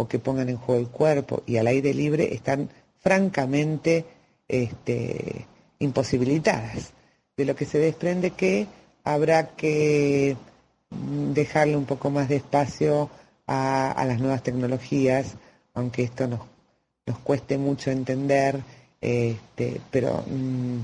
o 0.00 0.08
que 0.08 0.18
pongan 0.18 0.48
en 0.48 0.56
juego 0.56 0.80
el 0.80 0.88
cuerpo 0.88 1.42
y 1.46 1.58
al 1.58 1.66
aire 1.66 1.92
libre 1.92 2.32
están 2.32 2.70
francamente 3.00 4.06
este, 4.48 5.46
imposibilitadas. 5.78 6.92
De 7.36 7.44
lo 7.44 7.54
que 7.54 7.66
se 7.66 7.78
desprende 7.78 8.30
que 8.30 8.66
habrá 9.04 9.48
que 9.48 10.36
mm, 10.88 11.32
dejarle 11.32 11.76
un 11.76 11.84
poco 11.84 12.08
más 12.08 12.30
de 12.30 12.36
espacio 12.36 13.10
a, 13.46 14.04
las 14.06 14.20
nuevas 14.20 14.42
tecnologías, 14.42 15.34
aunque 15.74 16.04
esto 16.04 16.26
nos, 16.26 16.40
cueste 17.22 17.58
mucho 17.58 17.90
entender, 17.90 18.60
este, 19.02 19.82
pero 19.90 20.24
mm, 20.26 20.78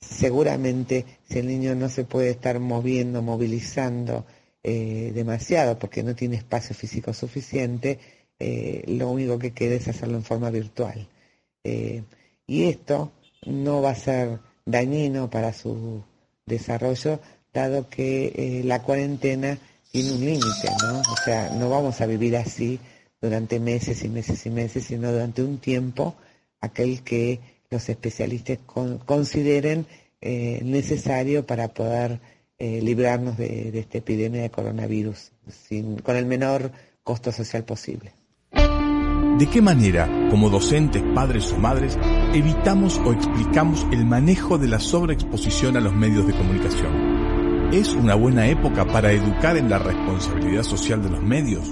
seguramente 0.00 1.06
si 1.28 1.38
el 1.38 1.46
niño 1.46 1.74
no 1.74 1.88
se 1.88 2.04
puede 2.04 2.30
estar 2.30 2.58
moviendo, 2.60 3.22
movilizando 3.22 4.26
eh, 4.62 5.12
demasiado 5.14 5.78
porque 5.78 6.02
no 6.02 6.14
tiene 6.14 6.36
espacio 6.36 6.74
físico 6.74 7.14
suficiente, 7.14 7.98
eh, 8.40 8.82
lo 8.88 9.10
único 9.10 9.38
que 9.38 9.52
queda 9.52 9.76
es 9.76 9.88
hacerlo 9.88 10.16
en 10.16 10.24
forma 10.24 10.50
virtual. 10.50 11.06
Eh, 11.62 12.02
y 12.46 12.64
esto 12.64 13.12
no 13.46 13.82
va 13.82 13.90
a 13.90 13.94
ser 13.94 14.40
dañino 14.64 15.30
para 15.30 15.52
su 15.52 16.02
desarrollo, 16.46 17.20
dado 17.52 17.88
que 17.88 18.32
eh, 18.34 18.62
la 18.64 18.82
cuarentena 18.82 19.58
tiene 19.92 20.12
un 20.12 20.20
límite, 20.20 20.68
¿no? 20.82 21.00
O 21.00 21.16
sea, 21.24 21.50
no 21.50 21.68
vamos 21.68 22.00
a 22.00 22.06
vivir 22.06 22.36
así 22.36 22.78
durante 23.20 23.60
meses 23.60 24.02
y 24.04 24.08
meses 24.08 24.44
y 24.46 24.50
meses, 24.50 24.84
sino 24.84 25.12
durante 25.12 25.42
un 25.42 25.58
tiempo 25.58 26.14
aquel 26.60 27.02
que 27.02 27.40
los 27.70 27.88
especialistas 27.88 28.58
consideren 29.06 29.86
eh, 30.20 30.60
necesario 30.64 31.46
para 31.46 31.68
poder 31.68 32.20
eh, 32.58 32.80
librarnos 32.82 33.38
de, 33.38 33.78
esta 33.78 33.98
epidemia 33.98 34.42
de 34.42 34.50
coronavirus 34.50 35.32
sin, 35.48 35.96
con 35.98 36.16
el 36.16 36.26
menor 36.26 36.72
costo 37.02 37.32
social 37.32 37.64
posible. 37.64 38.12
¿De 39.40 39.48
qué 39.48 39.62
manera, 39.62 40.06
como 40.28 40.50
docentes, 40.50 41.02
padres 41.14 41.50
o 41.50 41.56
madres, 41.56 41.98
evitamos 42.34 43.00
o 43.06 43.14
explicamos 43.14 43.86
el 43.90 44.04
manejo 44.04 44.58
de 44.58 44.68
la 44.68 44.78
sobreexposición 44.78 45.78
a 45.78 45.80
los 45.80 45.94
medios 45.94 46.26
de 46.26 46.34
comunicación? 46.34 47.72
¿Es 47.72 47.94
una 47.94 48.16
buena 48.16 48.48
época 48.48 48.84
para 48.84 49.12
educar 49.12 49.56
en 49.56 49.70
la 49.70 49.78
responsabilidad 49.78 50.62
social 50.62 51.02
de 51.02 51.08
los 51.08 51.22
medios? 51.22 51.66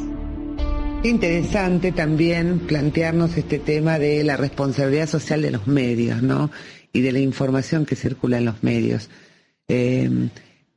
Interesante 1.02 1.92
también 1.92 2.60
plantearnos 2.60 3.36
este 3.36 3.58
tema 3.58 3.98
de 3.98 4.24
la 4.24 4.38
responsabilidad 4.38 5.06
social 5.06 5.42
de 5.42 5.50
los 5.50 5.66
medios, 5.66 6.22
¿no? 6.22 6.50
Y 6.90 7.02
de 7.02 7.12
la 7.12 7.18
información 7.18 7.84
que 7.84 7.96
circula 7.96 8.38
en 8.38 8.46
los 8.46 8.62
medios. 8.62 9.10
Eh, 9.68 10.30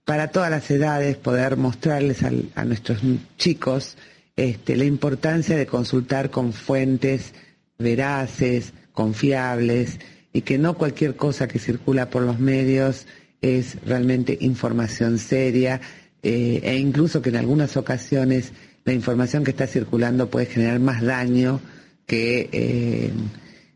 para 0.03 0.27
todas 0.27 0.51
las 0.51 0.69
edades 0.69 1.15
poder 1.15 1.55
mostrarles 1.55 2.21
a 2.23 2.65
nuestros 2.65 2.99
chicos 3.37 3.95
este, 4.41 4.75
la 4.75 4.85
importancia 4.85 5.55
de 5.55 5.67
consultar 5.67 6.31
con 6.31 6.51
fuentes 6.51 7.33
veraces, 7.77 8.73
confiables 8.91 9.99
y 10.33 10.41
que 10.41 10.57
no 10.57 10.75
cualquier 10.77 11.15
cosa 11.15 11.47
que 11.47 11.59
circula 11.59 12.09
por 12.09 12.23
los 12.23 12.39
medios 12.39 13.05
es 13.41 13.77
realmente 13.85 14.37
información 14.41 15.19
seria 15.19 15.79
eh, 16.23 16.59
e 16.63 16.75
incluso 16.77 17.21
que 17.21 17.29
en 17.29 17.35
algunas 17.35 17.77
ocasiones 17.77 18.51
la 18.83 18.93
información 18.93 19.43
que 19.43 19.51
está 19.51 19.67
circulando 19.67 20.31
puede 20.31 20.47
generar 20.47 20.79
más 20.79 21.03
daño 21.03 21.59
que, 22.07 22.49
eh, 22.51 23.11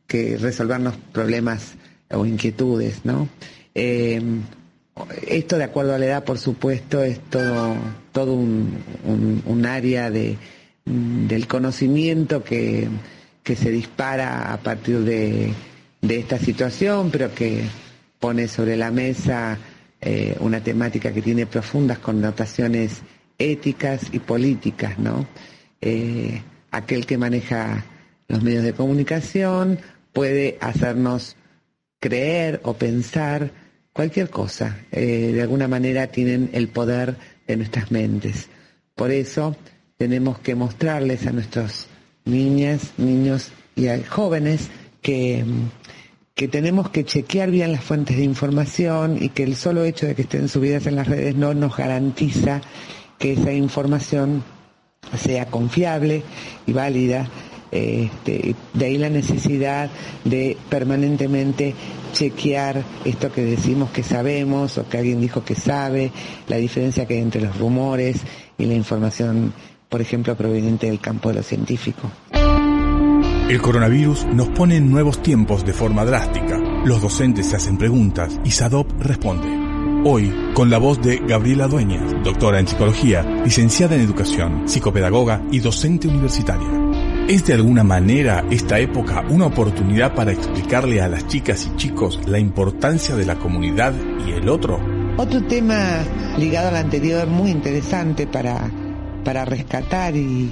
que 0.07 0.37
resolvernos 0.37 0.95
problemas 1.13 1.75
o 2.09 2.25
inquietudes, 2.25 3.05
¿no? 3.05 3.29
Eh, 3.75 4.19
esto 5.27 5.57
de 5.57 5.65
acuerdo 5.65 5.93
a 5.93 5.99
la 5.99 6.05
edad, 6.05 6.23
por 6.23 6.37
supuesto, 6.37 7.03
es 7.03 7.19
todo, 7.29 7.75
todo 8.13 8.33
un, 8.33 8.77
un, 9.45 9.65
área 9.65 10.09
de, 10.09 10.37
del 10.85 11.47
conocimiento 11.47 12.43
que, 12.43 12.87
que, 13.43 13.55
se 13.55 13.71
dispara 13.71 14.53
a 14.53 14.57
partir 14.57 14.99
de, 14.99 15.51
de, 16.01 16.19
esta 16.19 16.37
situación, 16.37 17.09
pero 17.11 17.33
que 17.33 17.63
pone 18.19 18.47
sobre 18.47 18.77
la 18.77 18.91
mesa 18.91 19.57
eh, 20.01 20.35
una 20.39 20.61
temática 20.61 21.11
que 21.11 21.21
tiene 21.21 21.47
profundas 21.47 21.97
connotaciones 21.97 23.01
éticas 23.37 24.03
y 24.11 24.19
políticas, 24.19 24.99
¿no? 24.99 25.27
Eh, 25.81 26.41
aquel 26.71 27.05
que 27.05 27.17
maneja 27.17 27.83
los 28.27 28.43
medios 28.43 28.63
de 28.63 28.73
comunicación 28.73 29.79
puede 30.13 30.57
hacernos 30.61 31.35
creer 31.99 32.61
o 32.63 32.73
pensar 32.73 33.51
cualquier 33.93 34.29
cosa. 34.29 34.77
Eh, 34.91 35.31
de 35.33 35.41
alguna 35.41 35.67
manera 35.67 36.07
tienen 36.07 36.49
el 36.53 36.67
poder 36.67 37.15
de 37.47 37.57
nuestras 37.57 37.91
mentes. 37.91 38.49
Por 38.95 39.11
eso 39.11 39.55
tenemos 39.97 40.39
que 40.39 40.55
mostrarles 40.55 41.25
a 41.27 41.31
nuestros 41.31 41.87
niñas, 42.25 42.93
niños 42.97 43.51
y 43.75 43.87
a 43.87 44.03
jóvenes 44.07 44.69
que, 45.01 45.45
que 46.33 46.47
tenemos 46.47 46.89
que 46.89 47.05
chequear 47.05 47.51
bien 47.51 47.71
las 47.71 47.83
fuentes 47.83 48.17
de 48.17 48.23
información 48.23 49.17
y 49.21 49.29
que 49.29 49.43
el 49.43 49.55
solo 49.55 49.83
hecho 49.83 50.05
de 50.05 50.15
que 50.15 50.23
estén 50.23 50.49
subidas 50.49 50.87
en 50.87 50.95
las 50.95 51.07
redes 51.07 51.35
no 51.35 51.53
nos 51.53 51.77
garantiza 51.77 52.61
que 53.19 53.33
esa 53.33 53.53
información 53.53 54.43
sea 55.17 55.45
confiable 55.45 56.23
y 56.65 56.73
válida. 56.73 57.29
Este, 57.71 58.55
de 58.73 58.85
ahí 58.85 58.97
la 58.97 59.09
necesidad 59.09 59.89
de 60.23 60.55
permanentemente 60.69 61.73
chequear 62.13 62.83
esto 63.03 63.31
que 63.31 63.43
decimos 63.43 63.89
que 63.89 64.03
sabemos 64.03 64.77
o 64.77 64.87
que 64.87 64.97
alguien 64.97 65.19
dijo 65.19 65.43
que 65.43 65.55
sabe, 65.55 66.11
la 66.47 66.55
diferencia 66.55 67.05
que 67.05 67.15
hay 67.15 67.21
entre 67.21 67.41
los 67.41 67.57
rumores 67.57 68.21
y 68.57 68.65
la 68.65 68.75
información, 68.75 69.53
por 69.89 70.01
ejemplo, 70.01 70.35
proveniente 70.35 70.87
del 70.87 70.99
campo 70.99 71.29
de 71.29 71.35
lo 71.35 71.43
científico. 71.43 72.09
El 73.49 73.61
coronavirus 73.61 74.25
nos 74.25 74.47
pone 74.49 74.77
en 74.77 74.89
nuevos 74.89 75.21
tiempos 75.21 75.63
de 75.65 75.73
forma 75.73 76.03
drástica. 76.03 76.57
Los 76.83 77.01
docentes 77.01 77.45
se 77.45 77.55
hacen 77.55 77.77
preguntas 77.77 78.39
y 78.43 78.51
SADOP 78.51 78.99
responde. 78.99 79.47
Hoy, 80.03 80.33
con 80.53 80.69
la 80.69 80.77
voz 80.77 81.01
de 81.01 81.17
Gabriela 81.17 81.67
Dueñas, 81.67 82.11
doctora 82.23 82.59
en 82.59 82.67
psicología, 82.67 83.21
licenciada 83.21 83.95
en 83.95 84.01
educación, 84.01 84.67
psicopedagoga 84.67 85.43
y 85.51 85.59
docente 85.59 86.07
universitaria. 86.07 86.67
¿Es 87.27 87.45
de 87.45 87.53
alguna 87.53 87.83
manera 87.83 88.45
esta 88.51 88.79
época 88.79 89.23
una 89.29 89.47
oportunidad 89.47 90.13
para 90.13 90.31
explicarle 90.31 91.01
a 91.01 91.07
las 91.07 91.27
chicas 91.27 91.65
y 91.65 91.75
chicos 91.75 92.19
la 92.27 92.37
importancia 92.37 93.15
de 93.15 93.25
la 93.25 93.35
comunidad 93.35 93.93
y 94.27 94.31
el 94.31 94.47
otro? 94.49 94.79
Otro 95.17 95.43
tema 95.45 96.03
ligado 96.37 96.69
al 96.69 96.75
anterior 96.75 97.27
muy 97.27 97.49
interesante 97.49 98.27
para, 98.27 98.69
para 99.25 99.43
rescatar 99.43 100.15
y, 100.15 100.49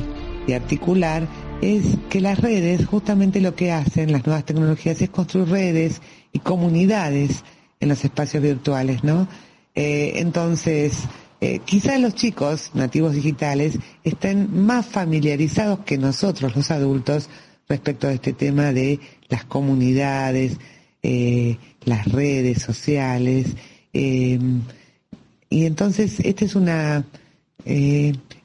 articular 0.54 1.26
es 1.62 1.98
que 2.10 2.20
las 2.20 2.38
redes, 2.38 2.86
justamente 2.86 3.40
lo 3.40 3.56
que 3.56 3.72
hacen 3.72 4.12
las 4.12 4.26
nuevas 4.26 4.44
tecnologías 4.44 5.02
es 5.02 5.10
construir 5.10 5.48
redes 5.48 6.02
y 6.34 6.40
comunidades 6.40 7.46
en 7.80 7.88
los 7.88 8.04
espacios 8.04 8.44
virtuales, 8.44 9.06
¿no? 9.06 9.30
Eh, 9.74 10.16
entonces, 10.16 11.06
eh, 11.40 11.60
quizás 11.64 12.02
los 12.02 12.14
chicos 12.16 12.72
nativos 12.74 13.14
digitales 13.14 13.80
estén 14.04 14.66
más 14.66 14.86
familiarizados 14.86 15.80
que 15.86 15.98
nosotros, 15.98 16.54
los 16.58 16.70
adultos, 16.72 17.30
respecto 17.70 18.10
a 18.10 18.12
este 18.12 18.34
tema 18.34 18.74
de 18.74 19.00
las 19.30 19.46
comunidades, 19.46 20.58
eh, 21.02 21.56
las 21.86 22.06
redes 22.12 22.62
sociales. 22.62 23.56
Y 23.94 24.36
entonces 25.50 26.20
esta 26.20 26.44
es 26.44 26.56
una 26.56 27.06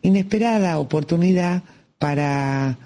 inesperada 0.02 0.78
oportunidad 0.78 1.62
para, 1.98 2.78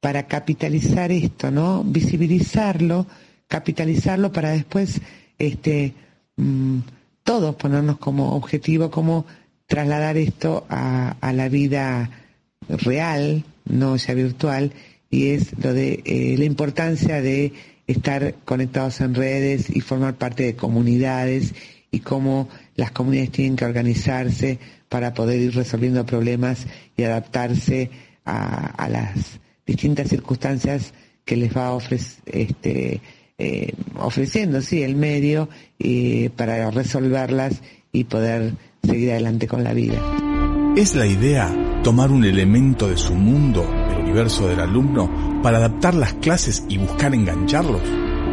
para 0.00 0.26
capitalizar 0.26 1.12
esto, 1.12 1.50
¿no? 1.50 1.84
Visibilizarlo, 1.84 3.06
capitalizarlo 3.48 4.32
para 4.32 4.50
después 4.50 5.00
este, 5.38 5.94
mm, 6.36 6.78
todos 7.22 7.54
ponernos 7.56 7.98
como 7.98 8.34
objetivo, 8.34 8.90
como 8.90 9.26
trasladar 9.66 10.16
esto 10.16 10.66
a, 10.68 11.16
la 11.32 11.48
vida 11.48 12.10
real, 12.68 13.44
no 13.64 13.96
ya 13.96 14.14
virtual, 14.14 14.72
y 15.10 15.30
es 15.30 15.58
lo 15.62 15.72
de 15.72 16.02
eh, 16.04 16.34
la 16.38 16.44
importancia 16.44 17.20
de 17.22 17.52
estar 17.86 18.34
conectados 18.44 19.00
en 19.00 19.14
redes 19.14 19.74
y 19.74 19.80
formar 19.80 20.14
parte 20.14 20.44
de 20.44 20.56
comunidades 20.56 21.54
y 21.90 22.00
cómo 22.00 22.48
las 22.76 22.90
comunidades 22.90 23.30
tienen 23.30 23.56
que 23.56 23.64
organizarse 23.64 24.58
para 24.94 25.12
poder 25.12 25.40
ir 25.40 25.56
resolviendo 25.56 26.06
problemas 26.06 26.68
y 26.96 27.02
adaptarse 27.02 27.90
a, 28.24 28.88
las 28.88 29.40
distintas 29.66 30.08
circunstancias 30.08 30.94
que 31.24 31.36
les 31.36 31.52
va 31.52 31.76
este, 32.26 33.00
eh, 33.36 33.72
ofreciendo 33.98 34.62
sí, 34.62 34.84
el 34.84 34.94
medio 34.94 35.48
eh, 35.80 36.30
para 36.36 36.70
resolverlas 36.70 37.60
y 37.90 38.04
poder 38.04 38.52
seguir 38.84 39.10
adelante 39.10 39.48
con 39.48 39.64
la 39.64 39.72
vida. 39.72 40.00
¿Es 40.76 40.94
la 40.94 41.08
idea 41.08 41.52
tomar 41.82 42.12
un 42.12 42.24
elemento 42.24 42.86
de 42.88 42.96
su 42.96 43.16
mundo, 43.16 43.68
el 43.90 44.04
universo 44.04 44.46
del 44.46 44.60
alumno, 44.60 45.40
para 45.42 45.56
adaptar 45.56 45.96
las 45.96 46.14
clases 46.14 46.64
y 46.68 46.78
buscar 46.78 47.12
engancharlos? 47.16 47.82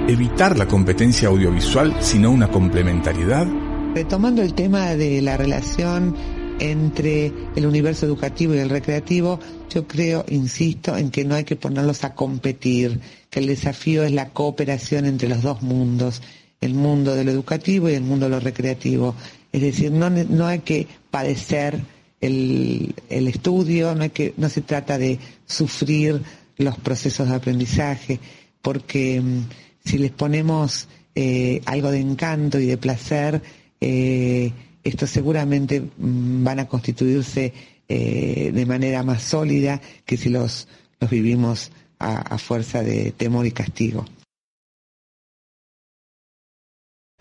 ¿Evitar 0.07 0.59
la 0.59 0.67
competencia 0.67 1.29
audiovisual 1.29 1.95
sino 2.01 2.29
una 2.29 2.51
complementariedad? 2.51 3.47
Retomando 3.95 4.43
el 4.43 4.53
tema 4.53 4.89
de 4.91 5.23
la 5.23 5.37
relación 5.37 6.40
entre 6.61 7.33
el 7.55 7.65
universo 7.65 8.05
educativo 8.05 8.53
y 8.53 8.59
el 8.59 8.69
recreativo, 8.69 9.39
yo 9.69 9.87
creo, 9.87 10.23
insisto, 10.29 10.95
en 10.95 11.09
que 11.09 11.25
no 11.25 11.33
hay 11.33 11.43
que 11.43 11.55
ponerlos 11.55 12.03
a 12.03 12.13
competir, 12.13 12.99
que 13.31 13.39
el 13.39 13.47
desafío 13.47 14.03
es 14.03 14.11
la 14.11 14.29
cooperación 14.29 15.05
entre 15.05 15.27
los 15.27 15.41
dos 15.41 15.63
mundos, 15.63 16.21
el 16.61 16.75
mundo 16.75 17.15
de 17.15 17.23
lo 17.23 17.31
educativo 17.31 17.89
y 17.89 17.95
el 17.95 18.03
mundo 18.03 18.27
de 18.27 18.31
lo 18.31 18.39
recreativo. 18.39 19.15
Es 19.51 19.61
decir, 19.61 19.91
no, 19.91 20.11
no 20.11 20.45
hay 20.45 20.59
que 20.59 20.87
padecer 21.09 21.81
el, 22.21 22.93
el 23.09 23.27
estudio, 23.27 23.95
no, 23.95 24.03
hay 24.03 24.11
que, 24.11 24.35
no 24.37 24.47
se 24.47 24.61
trata 24.61 24.99
de 24.99 25.17
sufrir 25.47 26.21
los 26.57 26.77
procesos 26.77 27.27
de 27.27 27.35
aprendizaje, 27.35 28.19
porque 28.61 29.19
mm, 29.19 29.45
si 29.83 29.97
les 29.97 30.11
ponemos 30.11 30.87
eh, 31.15 31.59
algo 31.65 31.89
de 31.89 32.01
encanto 32.01 32.59
y 32.59 32.67
de 32.67 32.77
placer, 32.77 33.41
eh, 33.81 34.51
estos 34.83 35.09
seguramente 35.09 35.81
mm, 35.81 36.43
van 36.43 36.59
a 36.59 36.67
constituirse 36.67 37.53
eh, 37.87 38.51
de 38.53 38.65
manera 38.65 39.03
más 39.03 39.23
sólida 39.23 39.81
que 40.05 40.17
si 40.17 40.29
los, 40.29 40.67
vivimos 41.09 41.71
a 41.99 42.37
fuerza 42.39 42.81
de 42.81 43.11
temor 43.11 43.45
y 43.45 43.51
castigo. 43.51 44.05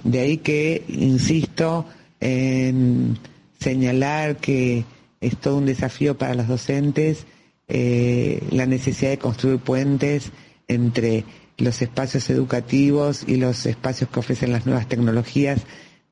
De 0.02 0.20
ahí 0.20 0.38
que, 0.38 0.82
insisto, 0.88 1.84
en 2.20 3.18
señalar 3.58 4.36
que 4.38 4.84
es 5.20 5.36
todo 5.36 5.58
un 5.58 5.66
desafío 5.66 6.16
para 6.16 6.34
los 6.34 6.48
docentes 6.48 7.26
eh, 7.68 8.42
la 8.50 8.66
necesidad 8.66 9.10
de 9.10 9.18
construir 9.18 9.58
puentes 9.58 10.32
entre 10.66 11.24
los 11.56 11.80
espacios 11.82 12.28
educativos 12.30 13.24
y 13.28 13.36
los 13.36 13.64
espacios 13.66 14.10
que 14.10 14.18
ofrecen 14.18 14.50
las 14.50 14.66
nuevas 14.66 14.88
tecnologías, 14.88 15.60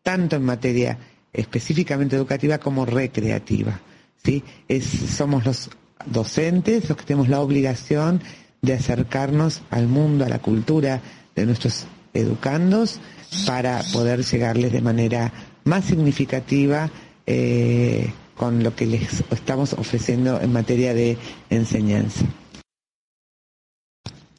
tanto 0.02 0.36
en 0.36 0.44
materia 0.44 0.98
específicamente 1.32 2.16
educativa 2.16 2.58
como 2.58 2.86
recreativa. 2.86 3.80
¿sí? 4.24 4.42
Es, 4.68 4.84
somos 4.84 5.44
los 5.44 5.70
docentes 6.06 6.88
los 6.88 6.96
que 6.98 7.04
tenemos 7.04 7.28
la 7.28 7.40
obligación 7.40 8.20
de 8.62 8.74
acercarnos 8.74 9.62
al 9.70 9.86
mundo, 9.88 10.24
a 10.24 10.28
la 10.28 10.40
cultura 10.40 11.00
de 11.34 11.46
nuestros 11.46 11.86
educandos 12.14 13.00
para 13.46 13.82
poder 13.92 14.24
llegarles 14.24 14.72
de 14.72 14.80
manera 14.80 15.32
más 15.64 15.84
significativa 15.84 16.90
eh, 17.26 18.12
con 18.36 18.62
lo 18.62 18.74
que 18.74 18.86
les 18.86 19.24
estamos 19.30 19.74
ofreciendo 19.74 20.40
en 20.40 20.52
materia 20.52 20.94
de 20.94 21.18
enseñanza. 21.50 22.24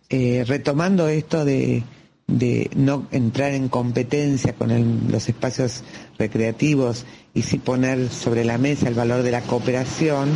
Eh, 0.09 0.43
retomando 0.47 1.07
esto 1.07 1.45
de, 1.45 1.83
no 2.75 3.07
entrar 3.11 3.53
en 3.53 3.69
competencia 3.69 4.53
con 4.53 5.11
los 5.11 5.27
espacios 5.29 5.83
recreativos 6.17 7.05
y 7.33 7.41
sí 7.41 7.57
poner 7.57 8.09
sobre 8.09 8.43
la 8.45 8.57
mesa 8.57 8.87
el 8.87 8.93
valor 8.95 9.23
de 9.23 9.31
la 9.31 9.41
cooperación, 9.41 10.29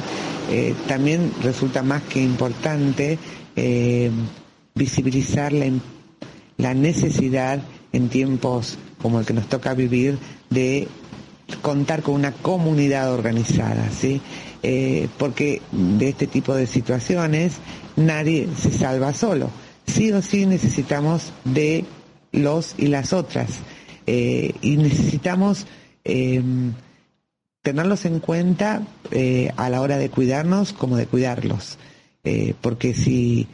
eh, 0.51 0.73
también 0.87 1.31
resulta 1.43 1.83
más 1.83 2.01
que 2.03 2.21
importante 2.21 3.17
eh, 3.55 4.11
visibilizar 4.75 5.53
la, 5.53 5.67
la 6.57 6.73
necesidad 6.73 7.61
en 7.91 8.09
tiempos 8.09 8.77
como 9.01 9.19
el 9.19 9.25
que 9.25 9.33
nos 9.33 9.47
toca 9.47 9.73
vivir 9.73 10.17
de 10.49 10.87
contar 11.61 12.01
con 12.01 12.15
una 12.15 12.31
comunidad 12.31 13.13
organizada, 13.13 13.89
¿sí? 13.91 14.21
Eh, 14.63 15.09
porque 15.17 15.61
de 15.71 16.09
este 16.09 16.25
tipo 16.25 16.55
de 16.55 16.67
situaciones 16.67 17.55
nadie 17.97 18.47
se 18.57 18.71
salva 18.71 19.13
solo. 19.13 19.49
Sí 19.85 20.11
o 20.11 20.21
sí 20.21 20.45
necesitamos 20.45 21.33
de 21.43 21.85
los 22.31 22.75
y 22.77 22.87
las 22.87 23.13
otras. 23.13 23.59
Eh, 24.05 24.53
y 24.61 24.77
necesitamos 24.77 25.65
em, 26.03 26.73
tenerlos 27.61 28.05
en 28.05 28.19
cuenta 28.19 28.83
eh, 29.11 29.51
a 29.55 29.69
la 29.69 29.81
hora 29.81 29.97
de 29.97 30.09
cuidarnos 30.09 30.73
como 30.73 30.97
de 30.97 31.07
cuidarlos. 31.07 31.77
porque 32.61 32.93
si, 32.93 33.47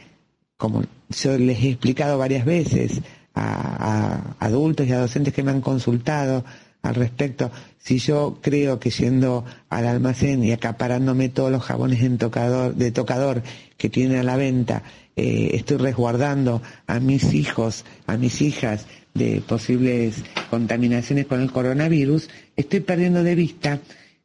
como 0.56 0.84
yo 1.08 1.36
les 1.36 1.58
he 1.58 1.70
explicado 1.70 2.18
varias 2.18 2.44
veces 2.44 3.00
a 3.34 4.36
adultos 4.38 4.86
y 4.86 4.92
a 4.92 5.00
docentes 5.00 5.34
que 5.34 5.42
me 5.42 5.50
han 5.50 5.60
consultado, 5.60 6.44
al 6.82 6.94
respecto. 6.94 7.50
Si 7.78 7.98
yo 7.98 8.38
creo 8.40 8.78
que 8.78 8.90
yendo 8.90 9.44
al 9.68 9.86
almacén 9.86 10.44
y 10.44 10.52
acaparándome 10.52 11.28
todos 11.28 11.50
los 11.50 11.62
jabones 11.62 12.02
en 12.02 12.18
tocador, 12.18 12.74
de 12.74 12.90
tocador 12.90 13.42
que 13.76 13.88
tiene 13.88 14.18
a 14.18 14.22
la 14.22 14.36
venta, 14.36 14.82
eh, 15.22 15.50
estoy 15.56 15.76
resguardando 15.76 16.62
a 16.86 16.98
mis 16.98 17.34
hijos, 17.34 17.84
a 18.06 18.16
mis 18.16 18.40
hijas 18.40 18.86
de 19.12 19.42
posibles 19.46 20.24
contaminaciones 20.48 21.26
con 21.26 21.42
el 21.42 21.52
coronavirus, 21.52 22.30
estoy 22.56 22.80
perdiendo 22.80 23.22
de 23.22 23.34
vista 23.34 23.80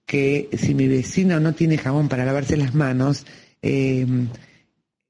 que 0.05 0.47
si 0.58 0.73
mi 0.73 0.88
vecino 0.88 1.41
no 1.41 1.51
tiene 1.51 1.77
jabón 1.77 2.08
para 2.08 2.23
lavarse 2.23 2.55
las 2.55 2.75
manos, 2.75 3.25
eh, 3.62 4.08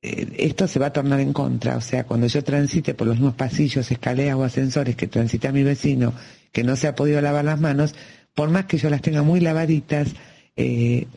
eh, 0.02 0.28
esto 0.40 0.68
se 0.68 0.80
va 0.80 0.88
a 0.88 0.94
tornar 0.94 1.20
en 1.20 1.34
contra. 1.34 1.78
O 1.78 1.82
sea, 1.82 2.06
cuando 2.06 2.26
yo 2.26 2.44
transite 2.44 2.96
por 2.96 3.06
los 3.06 3.18
mismos 3.18 3.36
pasillos, 3.36 3.92
escaleras 3.92 4.38
o 4.38 4.44
ascensores 4.44 4.96
que 4.96 5.06
transita 5.06 5.52
mi 5.52 5.62
vecino 5.62 6.16
que 6.52 6.64
no 6.64 6.76
se 6.78 6.88
ha 6.88 6.96
podido 6.96 7.22
lavar 7.22 7.46
las 7.46 7.62
manos, 7.62 7.94
por 8.34 8.50
más 8.50 8.66
que 8.66 8.80
yo 8.80 8.90
las 8.90 9.04
tenga 9.04 9.22
muy 9.22 9.40
lavaditas, 9.40 10.08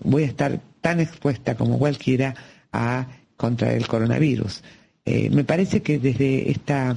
voy 0.02 0.24
a 0.24 0.26
estar 0.26 0.61
tan 0.83 1.00
expuesta 1.00 1.54
como 1.57 1.78
cualquiera 1.78 2.35
a 2.70 3.07
contra 3.38 3.72
el 3.72 3.87
coronavirus. 3.87 4.62
Eh, 5.07 5.31
me 5.31 5.44
parece 5.44 5.81
que 5.81 5.98
desde 5.98 6.51
esta 6.51 6.94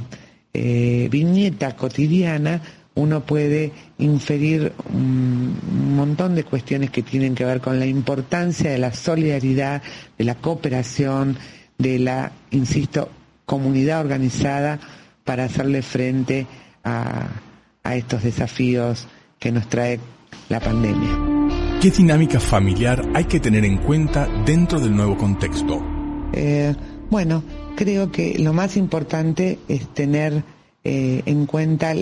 eh, 0.54 1.08
viñeta 1.10 1.78
cotidiana 1.78 2.62
uno 2.96 3.22
puede 3.22 3.72
inferir 4.00 4.74
un 4.94 5.96
montón 5.96 6.36
de 6.36 6.44
cuestiones 6.44 6.90
que 6.90 7.04
tienen 7.04 7.34
que 7.34 7.46
ver 7.46 7.62
con 7.62 7.80
la 7.80 7.86
importancia 7.86 8.70
de 8.70 8.78
la 8.78 8.94
solidaridad, 8.94 9.82
de 10.18 10.26
la 10.26 10.36
cooperación, 10.36 11.38
de 11.78 12.00
la, 12.00 12.34
insisto, 12.52 13.10
comunidad 13.46 14.02
organizada 14.02 14.78
para 15.24 15.46
hacerle 15.46 15.82
frente 15.82 16.46
a 16.84 17.30
a 17.84 17.96
estos 17.96 18.24
desafíos 18.24 19.08
que 19.40 19.52
nos 19.52 19.68
trae 19.68 20.00
la 20.50 20.60
pandemia. 20.60 21.10
¿Qué 21.82 21.90
dinámica 21.90 22.40
familiar 22.40 23.02
hay 23.14 23.26
que 23.26 23.40
tener 23.40 23.66
en 23.66 23.78
cuenta 23.78 24.28
dentro 24.46 24.80
del 24.80 24.96
nuevo 24.96 25.18
contexto? 25.18 26.01
Eh, 26.34 26.74
bueno, 27.10 27.44
creo 27.76 28.12
que 28.12 28.40
lo 28.40 28.54
más 28.54 28.78
importante 28.78 29.60
es 29.68 29.94
tener 29.94 30.44
eh, 30.84 31.22
en 31.26 31.46
cuenta 31.46 31.94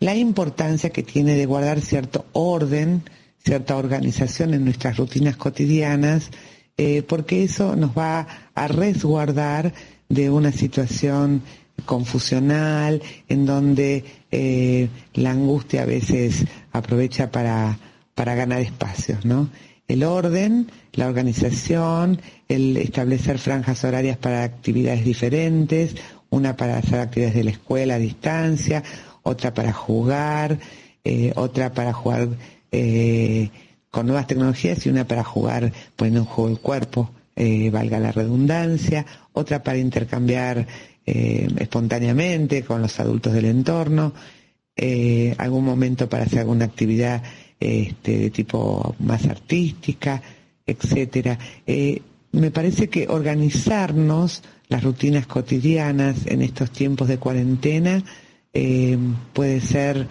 la 0.00 0.14
importancia 0.14 0.90
que 0.90 1.02
tiene 1.02 1.34
de 1.34 1.46
guardar 1.46 1.80
cierto 1.80 2.26
orden, 2.32 3.02
cierta 3.44 3.76
organización 3.76 4.54
en 4.54 4.64
nuestras 4.64 4.96
rutinas 4.96 5.36
cotidianas, 5.36 6.30
eh, 6.76 7.02
porque 7.02 7.42
eso 7.42 7.74
nos 7.74 7.96
va 7.96 8.26
a 8.54 8.68
resguardar 8.68 9.72
de 10.08 10.30
una 10.30 10.52
situación 10.52 11.42
confusional, 11.84 13.02
en 13.28 13.46
donde 13.46 14.04
eh, 14.30 14.88
la 15.14 15.30
angustia 15.30 15.82
a 15.82 15.86
veces 15.86 16.44
aprovecha 16.72 17.30
para, 17.30 17.78
para 18.14 18.34
ganar 18.34 18.60
espacios, 18.60 19.24
¿no? 19.24 19.48
El 19.88 20.04
orden, 20.04 20.70
la 20.92 21.08
organización, 21.08 22.20
el 22.48 22.76
establecer 22.76 23.38
franjas 23.38 23.82
horarias 23.84 24.16
para 24.18 24.42
actividades 24.42 25.04
diferentes, 25.04 25.96
una 26.30 26.56
para 26.56 26.78
hacer 26.78 27.00
actividades 27.00 27.36
de 27.36 27.44
la 27.44 27.50
escuela 27.50 27.94
a 27.94 27.98
distancia, 27.98 28.84
otra 29.22 29.54
para 29.54 29.72
jugar, 29.72 30.58
eh, 31.04 31.32
otra 31.36 31.72
para 31.72 31.92
jugar 31.92 32.28
eh, 32.70 33.48
con 33.90 34.06
nuevas 34.06 34.26
tecnologías 34.26 34.84
y 34.84 34.90
una 34.90 35.06
para 35.06 35.24
jugar 35.24 35.72
poniendo 35.96 36.20
en 36.20 36.26
juego 36.26 36.50
el 36.50 36.60
cuerpo, 36.60 37.10
valga 37.70 38.00
la 38.00 38.10
redundancia, 38.10 39.06
otra 39.32 39.62
para 39.62 39.78
intercambiar 39.78 40.66
eh, 41.10 41.48
espontáneamente 41.56 42.64
con 42.64 42.82
los 42.82 43.00
adultos 43.00 43.32
del 43.32 43.46
entorno, 43.46 44.12
eh, 44.76 45.34
algún 45.38 45.64
momento 45.64 46.06
para 46.06 46.24
hacer 46.24 46.40
alguna 46.40 46.66
actividad 46.66 47.22
este, 47.58 48.18
de 48.18 48.30
tipo 48.30 48.94
más 49.00 49.26
artística, 49.26 50.22
etcétera. 50.66 51.38
Eh, 51.66 52.00
me 52.32 52.50
parece 52.50 52.88
que 52.88 53.08
organizarnos 53.08 54.42
las 54.68 54.82
rutinas 54.84 55.26
cotidianas 55.26 56.26
en 56.26 56.42
estos 56.42 56.70
tiempos 56.70 57.08
de 57.08 57.18
cuarentena 57.18 58.04
puede 59.32 59.60
ser 59.60 60.06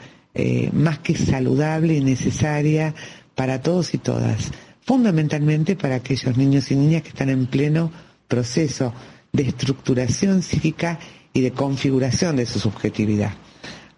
más 0.72 1.00
que 1.00 1.16
saludable 1.16 1.96
y 1.96 2.02
necesaria 2.02 2.96
para 3.36 3.62
todos 3.62 3.94
y 3.94 4.00
todas, 4.00 4.52
fundamentalmente 4.82 5.76
para 5.76 5.96
aquellos 5.96 6.36
niños 6.38 6.72
y 6.72 6.76
niñas 6.76 7.04
que 7.04 7.10
están 7.10 7.30
en 7.30 7.46
pleno 7.46 7.92
proceso 8.28 8.94
de 9.32 9.44
estructuración 9.44 10.42
psíquica 10.42 10.98
y 11.34 11.42
de 11.42 11.52
configuración 11.52 12.36
de 12.36 12.48
su 12.48 12.60
subjetividad. 12.60 13.34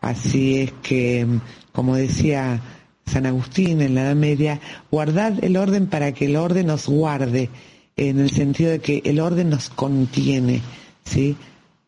Así 0.02 0.60
es 0.60 0.74
que, 0.84 1.26
como 1.72 1.96
decía 1.96 2.62
San 3.10 3.26
Agustín 3.26 3.82
en 3.82 3.95
la 3.95 4.04
Edad 4.04 4.15
Media, 4.15 4.60
guardad 4.91 5.43
el 5.43 5.58
orden 5.58 5.88
para 5.88 6.13
que 6.13 6.26
el 6.26 6.36
orden 6.36 6.67
nos 6.67 6.88
guarde, 6.88 7.50
en 7.98 8.19
el 8.19 8.30
sentido 8.30 8.72
de 8.72 8.80
que 8.80 9.02
el 9.04 9.19
orden 9.19 9.50
nos 9.50 9.69
contiene, 9.69 10.62
¿sí? 11.04 11.36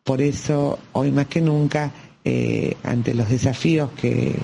Por 0.04 0.20
eso, 0.20 0.78
hoy 0.92 1.10
más 1.10 1.28
que 1.28 1.40
nunca, 1.40 1.92
eh, 2.24 2.76
ante 2.82 3.14
los 3.14 3.30
desafíos 3.30 3.90
que, 3.92 4.34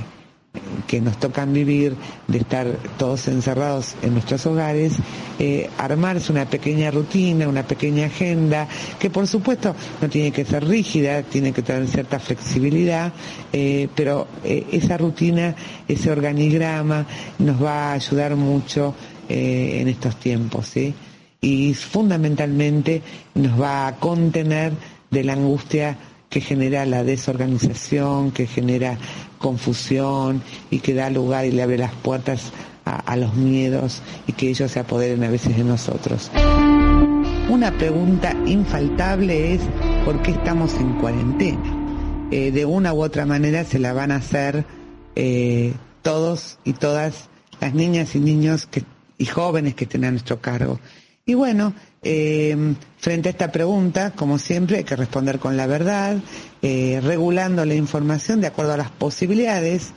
que 0.86 1.00
nos 1.00 1.18
tocan 1.18 1.52
vivir, 1.52 1.94
de 2.26 2.38
estar 2.38 2.66
todos 2.98 3.28
encerrados 3.28 3.94
en 4.02 4.14
nuestros 4.14 4.46
hogares, 4.46 4.94
eh, 5.38 5.68
armarse 5.76 6.32
una 6.32 6.46
pequeña 6.46 6.90
rutina, 6.90 7.46
una 7.48 7.62
pequeña 7.62 8.06
agenda, 8.06 8.66
que 8.98 9.10
por 9.10 9.26
supuesto 9.26 9.74
no 10.00 10.08
tiene 10.08 10.32
que 10.32 10.44
ser 10.44 10.66
rígida, 10.66 11.22
tiene 11.22 11.52
que 11.52 11.62
tener 11.62 11.86
cierta 11.86 12.18
flexibilidad, 12.18 13.12
eh, 13.52 13.88
pero 13.94 14.26
eh, 14.42 14.66
esa 14.72 14.96
rutina, 14.96 15.54
ese 15.86 16.10
organigrama 16.10 17.06
nos 17.38 17.62
va 17.62 17.90
a 17.90 17.92
ayudar 17.92 18.34
mucho 18.34 18.94
en 19.30 19.86
estos 19.88 20.16
tiempos, 20.16 20.68
¿sí? 20.68 20.94
Y 21.42 21.74
fundamentalmente 21.74 23.02
nos 23.34 23.60
va 23.60 23.86
a 23.86 23.96
contener 23.96 24.72
de 25.10 25.22
la 25.22 25.34
angustia 25.34 25.98
que 26.28 26.40
genera 26.40 26.84
la 26.86 27.04
desorganización, 27.04 28.30
que 28.30 28.46
genera 28.46 28.98
confusión 29.38 30.42
y 30.70 30.80
que 30.80 30.94
da 30.94 31.10
lugar 31.10 31.46
y 31.46 31.52
le 31.52 31.62
abre 31.62 31.78
las 31.78 31.92
puertas 31.92 32.52
a, 32.84 33.16
los 33.16 33.34
miedos 33.34 34.02
y 34.26 34.32
que 34.32 34.48
ellos 34.48 34.70
se 34.70 34.80
apoderen 34.80 35.22
a 35.22 35.28
veces 35.28 35.56
de 35.56 35.64
nosotros. 35.64 36.30
Una 37.50 37.70
pregunta 37.76 38.34
infaltable 38.46 39.54
es 39.54 39.60
¿por 40.04 40.22
qué 40.22 40.30
estamos 40.30 40.74
en 40.74 40.94
cuarentena? 40.94 42.28
Eh, 42.30 42.50
de 42.50 42.64
una 42.64 42.92
u 42.92 43.02
otra 43.02 43.26
manera 43.26 43.64
se 43.64 43.78
la 43.78 43.92
van 43.92 44.10
a 44.10 44.16
hacer 44.16 44.64
eh, 45.16 45.72
todos 46.02 46.58
y 46.64 46.74
todas 46.74 47.28
las 47.60 47.74
niñas 47.74 48.14
y 48.14 48.20
niños 48.20 48.68
y 49.18 49.26
jóvenes 49.26 49.74
que 49.74 49.84
estén 49.84 50.04
a 50.04 50.10
nuestro 50.10 50.40
cargo. 50.40 50.78
Y 51.26 51.34
bueno, 51.34 51.74
eh, 52.02 52.74
frente 52.98 53.28
a 53.28 53.32
esta 53.32 53.50
pregunta, 53.52 54.12
como 54.12 54.38
siempre, 54.38 54.78
hay 54.78 54.84
que 54.84 54.96
responder 54.96 55.38
con 55.38 55.56
la 55.56 55.66
verdad, 55.66 56.16
eh, 56.62 57.00
regulando 57.02 57.64
la 57.64 57.74
información 57.74 58.40
de 58.40 58.46
acuerdo 58.46 58.72
a 58.74 58.76
las 58.76 58.90
posibilidades 58.90 59.92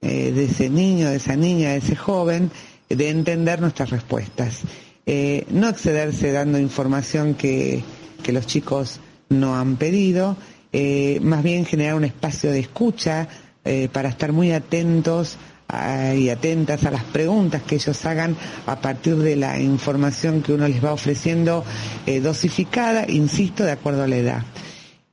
eh, 0.00 0.32
de 0.32 0.44
ese 0.44 0.68
niño, 0.68 1.10
de 1.10 1.16
esa 1.16 1.36
niña, 1.36 1.70
de 1.70 1.78
ese 1.78 1.96
joven, 1.96 2.50
de 2.88 3.08
entender 3.08 3.60
nuestras 3.60 3.90
respuestas. 3.90 4.60
no 5.50 5.68
excederse 5.68 6.32
dando 6.32 6.58
información 6.58 7.34
que, 7.34 7.82
que, 8.22 8.32
los 8.32 8.46
chicos 8.46 9.00
no 9.28 9.56
han 9.56 9.76
pedido, 9.76 10.36
más 11.22 11.42
bien 11.42 11.64
generar 11.64 11.94
un 11.94 12.04
espacio 12.04 12.50
de 12.50 12.60
escucha 12.60 13.28
para 13.92 14.08
estar 14.10 14.32
muy 14.32 14.52
atentos 14.52 15.36
y 16.16 16.28
atentas 16.28 16.84
a 16.84 16.90
las 16.90 17.04
preguntas 17.04 17.62
que 17.62 17.76
ellos 17.76 18.04
hagan 18.04 18.36
a 18.66 18.80
partir 18.80 19.16
de 19.16 19.36
la 19.36 19.58
información 19.58 20.42
que 20.42 20.52
uno 20.52 20.68
les 20.68 20.84
va 20.84 20.92
ofreciendo 20.92 21.64
eh, 22.06 22.20
dosificada, 22.20 23.06
insisto, 23.08 23.64
de 23.64 23.72
acuerdo 23.72 24.02
a 24.04 24.08
la 24.08 24.16
edad. 24.16 24.42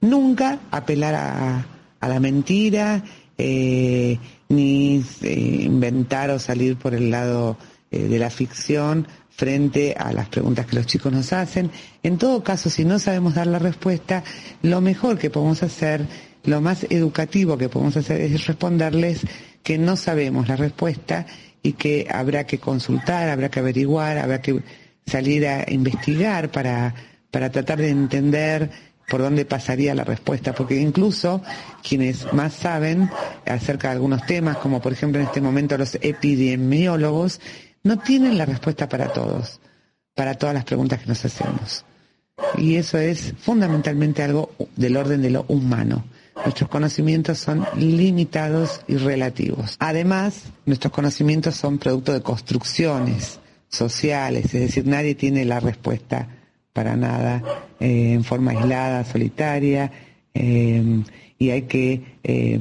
Nunca 0.02 0.60
apelar 0.72 1.16
a, 1.16 2.08
la 2.08 2.20
mentira, 2.20 3.04
eh, 3.38 4.18
ni 4.50 5.04
eh, 5.22 5.62
inventar 5.64 6.30
o 6.32 6.40
salir 6.40 6.76
por 6.76 6.94
el 6.94 7.10
lado 7.10 7.58
de 7.92 8.18
la 8.18 8.30
ficción 8.30 9.06
frente 9.30 9.94
a 9.98 10.14
las 10.14 10.30
preguntas 10.30 10.66
que 10.66 10.78
los 10.78 10.86
chicos 10.86 11.12
nos 11.12 11.34
hacen. 11.34 11.72
En 12.04 12.18
todo 12.18 12.42
caso, 12.42 12.70
si 12.70 12.86
no 12.86 13.00
sabemos 13.00 13.36
dar 13.36 13.48
la 13.48 13.60
respuesta, 13.60 14.24
lo 14.62 14.80
mejor 14.80 15.18
que 15.18 15.30
podemos 15.30 15.62
hacer, 15.62 16.06
lo 16.46 16.62
más 16.62 16.86
educativo 16.90 17.58
que 17.58 17.68
podemos 17.68 17.98
hacer 17.98 18.22
es 18.22 18.48
responderles 18.48 19.22
que 19.64 19.78
no 19.78 19.96
sabemos 19.96 20.48
la 20.48 20.56
respuesta 20.56 21.26
y 21.64 21.74
que 21.74 22.08
habrá 22.12 22.46
que 22.46 22.60
consultar, 22.60 23.30
habrá 23.30 23.50
que 23.50 23.60
averiguar, 23.60 24.18
habrá 24.18 24.42
que 24.42 24.62
salir 25.06 25.48
a 25.48 25.66
investigar 25.72 26.50
para, 26.50 26.96
para 27.30 27.52
tratar 27.52 27.80
de 27.80 27.90
entender 27.90 28.72
por 29.08 29.22
dónde 29.22 29.46
pasaría 29.46 29.94
la 29.94 30.06
respuesta, 30.06 30.54
porque 30.54 30.80
incluso 30.80 31.42
quienes 31.84 32.32
más 32.34 32.54
saben 32.54 33.10
acerca 33.46 33.90
de 33.90 33.96
algunos 33.96 34.26
temas, 34.26 34.58
como 34.58 34.82
por 34.82 34.94
ejemplo 34.94 35.20
en 35.20 35.28
este 35.28 35.42
momento 35.42 35.78
los 35.78 35.96
epidemiólogos, 35.96 37.42
no 37.84 38.00
tienen 38.00 38.38
la 38.38 38.46
respuesta 38.46 38.88
para 38.88 39.12
todos, 39.12 39.60
para 40.16 40.36
todas 40.36 40.56
las 40.56 40.64
preguntas 40.64 41.02
que 41.02 41.08
nos 41.08 41.26
hacemos. 41.26 41.84
Y 42.58 42.76
eso 42.76 42.98
es 42.98 43.34
fundamentalmente 43.38 44.24
algo 44.24 44.52
del 44.76 44.98
orden 44.98 45.22
de 45.22 45.32
lo 45.32 45.46
humano. 45.48 46.06
Nuestros 46.36 46.70
conocimientos 46.70 47.38
son 47.38 47.66
limitados 47.76 48.82
y 48.88 48.96
relativos. 48.96 49.76
Además, 49.80 50.46
nuestros 50.66 50.92
conocimientos 50.92 51.56
son 51.56 51.78
producto 51.78 52.14
de 52.14 52.22
construcciones 52.22 53.40
sociales, 53.68 54.46
es 54.46 54.62
decir, 54.62 54.88
nadie 54.88 55.16
tiene 55.16 55.46
la 55.46 55.60
respuesta 55.60 56.28
para 56.74 56.96
nada 56.96 57.44
eh, 57.80 58.14
en 58.14 58.24
forma 58.24 58.52
aislada, 58.52 59.04
solitaria, 59.06 59.92
eh, 60.34 61.04
y 61.38 61.50
hay 61.50 61.64
que 61.64 62.18
eh, 62.24 62.60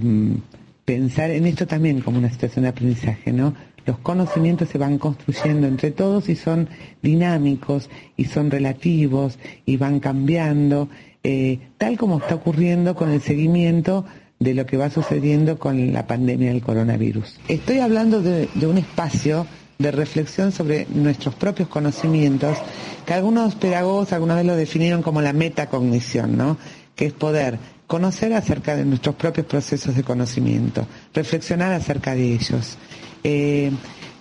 pensar 0.84 1.30
en 1.30 1.46
esto 1.46 1.66
también 1.66 2.00
como 2.00 2.18
una 2.18 2.30
situación 2.30 2.64
de 2.64 2.70
aprendizaje, 2.70 3.32
¿no? 3.32 3.54
Los 3.86 3.98
conocimientos 3.98 4.68
se 4.68 4.78
van 4.78 4.98
construyendo 4.98 5.66
entre 5.66 5.90
todos 5.90 6.28
y 6.28 6.36
son 6.36 6.68
dinámicos 7.02 7.88
y 8.16 8.26
son 8.26 8.50
relativos 8.50 9.38
y 9.64 9.76
van 9.78 10.00
cambiando 10.00 10.88
eh, 11.22 11.58
tal 11.78 11.98
como 11.98 12.18
está 12.18 12.34
ocurriendo 12.34 12.94
con 12.94 13.10
el 13.10 13.20
seguimiento 13.20 14.04
de 14.38 14.54
lo 14.54 14.64
que 14.64 14.78
va 14.78 14.88
sucediendo 14.88 15.58
con 15.58 15.92
la 15.92 16.06
pandemia 16.06 16.50
del 16.50 16.62
coronavirus. 16.62 17.38
Estoy 17.48 17.80
hablando 17.80 18.22
de, 18.22 18.48
un 18.62 18.78
espacio 18.78 19.46
de 19.78 19.90
reflexión 19.90 20.50
sobre 20.50 20.86
nuestros 20.88 21.34
propios 21.34 21.68
conocimientos, 21.68 22.56
que 23.04 23.12
algunos 23.12 23.54
pedagogos 23.54 24.14
alguna 24.14 24.36
vez 24.36 24.46
lo 24.46 24.56
definieron 24.56 25.02
como 25.02 25.20
la 25.20 25.34
metacognición, 25.34 26.38
¿no? 26.38 26.56
que 26.96 27.06
es 27.06 27.12
poder 27.12 27.58
conocer 27.86 28.32
acerca 28.32 28.76
de 28.76 28.86
nuestros 28.86 29.14
propios 29.14 29.46
procesos 29.46 29.94
de 29.94 30.04
conocimiento, 30.04 30.86
reflexionar 31.12 31.72
acerca 31.72 32.14
de 32.14 32.32
ellos. 32.32 32.78
Eh, 33.24 33.70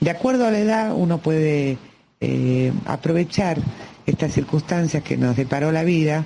de 0.02 0.10
acuerdo 0.10 0.46
a 0.46 0.52
la 0.52 0.60
edad, 0.60 0.94
uno 0.94 1.20
puede 1.20 1.78
eh, 2.20 2.74
aprovechar 2.86 3.58
estas 4.06 4.34
circunstancias 4.34 5.04
que 5.04 5.18
nos 5.18 5.38
deparó 5.38 5.72
la 5.72 5.84
vida 5.84 6.26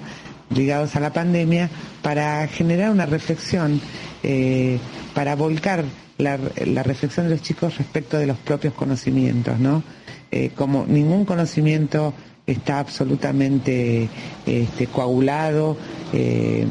ligados 0.54 0.96
a 0.96 1.00
la 1.00 1.12
pandemia 1.12 1.70
para 2.02 2.48
generar 2.48 2.92
una 2.92 3.06
reflexión, 3.06 3.82
eh, 4.24 4.80
para 5.14 5.36
volcar 5.36 5.84
la, 6.18 6.38
reflexión 6.84 7.28
de 7.28 7.32
los 7.32 7.42
chicos 7.42 7.78
respecto 7.78 8.18
de 8.18 8.28
los 8.28 8.38
propios 8.38 8.74
conocimientos, 8.74 9.60
¿no? 9.60 9.84
Eh, 10.32 10.52
como 10.56 10.86
ningún 10.88 11.26
conocimiento 11.26 12.14
está 12.46 12.80
absolutamente 12.80 14.10
este, 14.46 14.88
coagulado, 14.88 15.78
eh, 16.12 16.66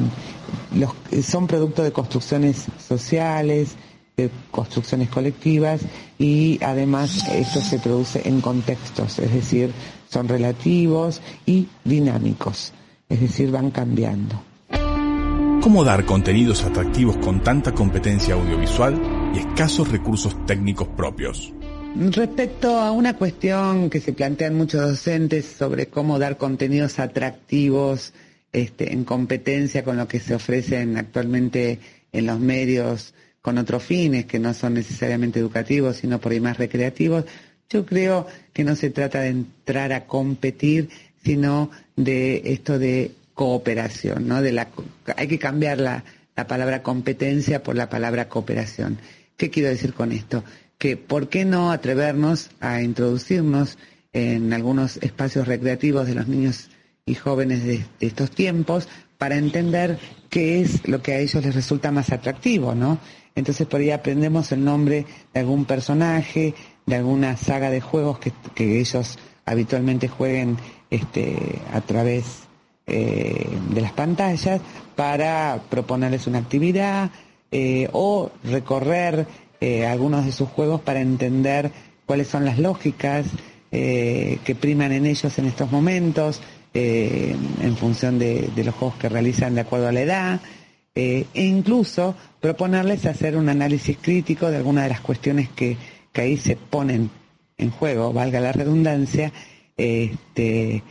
son 1.23 1.47
producto 1.47 1.83
de 1.83 1.92
construcciones 1.92 2.66
sociales, 2.87 3.77
de 4.16 4.31
construcciones 4.51 5.09
colectivas 5.09 5.81
y 6.18 6.59
además 6.62 7.27
esto 7.29 7.61
se 7.61 7.79
produce 7.79 8.29
en 8.29 8.40
contextos, 8.40 9.18
es 9.18 9.33
decir, 9.33 9.73
son 10.11 10.29
relativos 10.29 11.23
y 11.47 11.68
dinámicos 11.85 12.73
es 13.12 13.20
decir, 13.20 13.51
van 13.51 13.70
cambiando. 13.70 14.42
¿Cómo 15.61 15.85
dar 15.85 16.07
contenidos 16.07 16.64
atractivos 16.64 17.18
con 17.18 17.42
tanta 17.42 17.72
competencia 17.72 18.35
audiovisual 18.35 19.31
y 19.35 19.38
escasos 19.38 19.92
recursos 19.92 20.35
técnicos 20.46 20.88
propios? 20.88 21.53
Respecto 21.94 22.81
a 22.81 22.90
una 22.90 23.14
cuestión 23.18 23.90
que 23.90 24.01
se 24.01 24.14
plantean 24.14 24.55
muchos 24.55 24.81
docentes 24.81 25.44
sobre 25.44 25.88
cómo 25.88 26.18
dar 26.18 26.38
contenidos 26.38 26.98
atractivos 26.98 28.14
este, 28.51 28.94
en 28.94 29.05
competencia 29.05 29.85
con 29.85 29.98
lo 29.98 30.09
que 30.09 30.18
se 30.18 30.35
ofrecen 30.35 30.96
actualmente 30.96 31.81
en 32.12 32.27
los 32.27 32.40
medios 32.40 33.12
con 33.42 33.59
otros 33.59 33.83
fines 33.83 34.25
que 34.25 34.38
no 34.38 34.55
son 34.55 34.75
necesariamente 34.75 35.38
educativos, 35.38 35.96
sino 35.98 36.18
por 36.18 36.33
ahí 36.33 36.40
más 36.40 36.57
recreativos, 36.57 37.27
yo 37.68 37.85
creo 37.85 38.27
que 38.53 38.64
no 38.64 38.75
se 38.77 38.90
trata 38.90 39.20
de 39.20 39.29
entrar 39.29 39.92
a 39.92 40.07
competir, 40.07 40.88
sino 41.24 41.70
de 41.96 42.42
esto 42.46 42.78
de 42.78 43.12
cooperación, 43.35 44.28
¿no? 44.28 44.42
De 44.42 44.52
la, 44.52 44.68
hay 45.16 45.28
que 45.28 45.38
cambiar 45.38 45.78
la, 45.78 46.04
la 46.37 46.46
palabra 46.46 46.82
competencia 46.82 47.62
por 47.62 47.76
la 47.76 47.88
palabra 47.88 48.28
cooperación. 48.28 48.98
¿Qué 49.37 49.50
quiero 49.50 49.68
decir 49.68 49.94
con 49.94 50.12
esto? 50.12 50.44
Que 50.78 50.96
¿por 50.96 51.28
qué 51.28 51.44
no 51.44 51.72
atrevernos 51.72 52.50
a 52.61 52.82
introducirnos 52.82 53.78
en 54.12 54.52
algunos 54.52 54.98
espacios 54.98 55.46
recreativos 55.46 56.06
de 56.06 56.14
los 56.14 56.28
niños 56.28 56.70
y 57.06 57.14
jóvenes 57.14 57.64
de, 57.64 57.85
estos 58.00 58.30
tiempos 58.30 58.88
para 59.18 59.37
entender 59.37 59.98
qué 60.28 60.61
es 60.61 60.87
lo 60.87 61.02
que 61.02 61.12
a 61.12 61.18
ellos 61.18 61.44
les 61.44 61.54
resulta 61.54 61.90
más 61.90 62.11
atractivo, 62.12 62.74
¿no? 62.74 62.98
Entonces 63.35 63.66
por 63.66 63.80
ahí 63.80 63.90
aprendemos 63.90 64.52
el 64.52 64.64
nombre 64.64 65.06
de 65.32 65.40
algún 65.40 65.64
personaje, 65.64 66.54
de 66.87 66.96
alguna 66.96 67.37
saga 67.37 67.70
de 67.70 67.80
juegos 67.80 68.18
que, 68.18 68.32
que 68.54 68.80
ellos 68.80 69.18
habitualmente 69.46 70.08
jueguen 70.08 70.58
este, 70.92 71.59
a 71.72 71.81
través 71.81 72.42
eh, 72.87 73.46
de 73.70 73.81
las 73.81 73.92
pantallas 73.92 74.61
para 74.94 75.59
proponerles 75.70 76.26
una 76.26 76.40
actividad 76.40 77.11
eh, 77.50 77.88
o 77.92 78.31
recorrer 78.44 79.26
eh, 79.59 79.87
algunos 79.87 80.26
de 80.26 80.33
sus 80.33 80.50
juegos 80.50 80.83
para 80.83 81.00
entender 81.00 81.70
cuáles 82.05 82.28
son 82.28 82.44
las 82.44 82.59
lógicas 82.59 83.26
que 83.70 84.57
priman 84.61 84.92
en 84.92 85.07
ellos 85.07 85.38
en 85.38 85.46
estos 85.46 85.72
momentos 85.72 86.42
en 86.74 87.74
función 87.78 88.18
de, 88.18 88.50
los 88.55 88.74
juegos 88.74 88.98
que 88.98 89.09
realizan 89.09 89.55
de 89.55 89.62
acuerdo 89.62 89.88
a 89.88 89.92
la 89.92 90.02
edad 90.02 90.40
e 90.94 91.24
incluso 91.33 92.14
proponerles 92.38 93.07
hacer 93.07 93.35
un 93.35 93.48
análisis 93.48 93.96
crítico 93.96 94.50
de 94.50 94.59
algunas 94.59 94.85
de 94.85 94.90
las 94.90 95.00
cuestiones 95.00 95.48
que, 95.48 95.78
que 96.12 96.20
ahí 96.20 96.37
se 96.37 96.57
ponen 96.57 97.09
en 97.57 97.70
juego, 97.70 98.12
valga 98.12 98.40
la 98.40 98.52
redundancia, 98.52 99.33
este, 99.83 100.83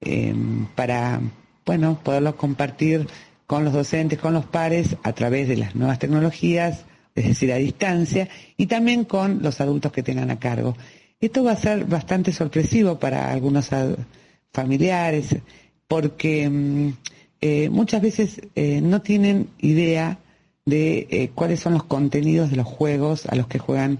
em, 0.00 0.66
para 0.74 1.20
bueno, 1.66 1.98
poderlo 2.02 2.36
compartir 2.36 3.06
con 3.46 3.64
los 3.64 3.72
docentes, 3.72 4.18
con 4.18 4.32
los 4.32 4.46
pares, 4.46 4.96
a 5.02 5.12
través 5.12 5.48
de 5.48 5.56
las 5.56 5.74
nuevas 5.74 5.98
tecnologías, 5.98 6.84
es 7.14 7.26
decir, 7.26 7.52
a 7.52 7.56
distancia, 7.56 8.28
y 8.56 8.66
también 8.66 9.04
con 9.04 9.42
los 9.42 9.60
adultos 9.60 9.92
que 9.92 10.02
tengan 10.02 10.30
a 10.30 10.38
cargo. 10.38 10.76
Esto 11.20 11.44
va 11.44 11.52
a 11.52 11.56
ser 11.56 11.84
bastante 11.84 12.32
sorpresivo 12.32 12.98
para 12.98 13.32
algunos 13.32 13.70
familiares, 14.52 15.36
porque 15.88 16.44
em, 16.44 16.94
eh, 17.40 17.68
muchas 17.70 18.02
veces 18.02 18.40
eh, 18.54 18.80
no 18.80 19.02
tienen 19.02 19.48
idea 19.58 20.18
de 20.64 21.06
eh, 21.10 21.30
cuáles 21.34 21.60
son 21.60 21.72
los 21.74 21.84
contenidos 21.84 22.50
de 22.50 22.56
los 22.56 22.66
juegos 22.66 23.26
a 23.26 23.34
los 23.34 23.46
que 23.46 23.58
juegan 23.58 23.98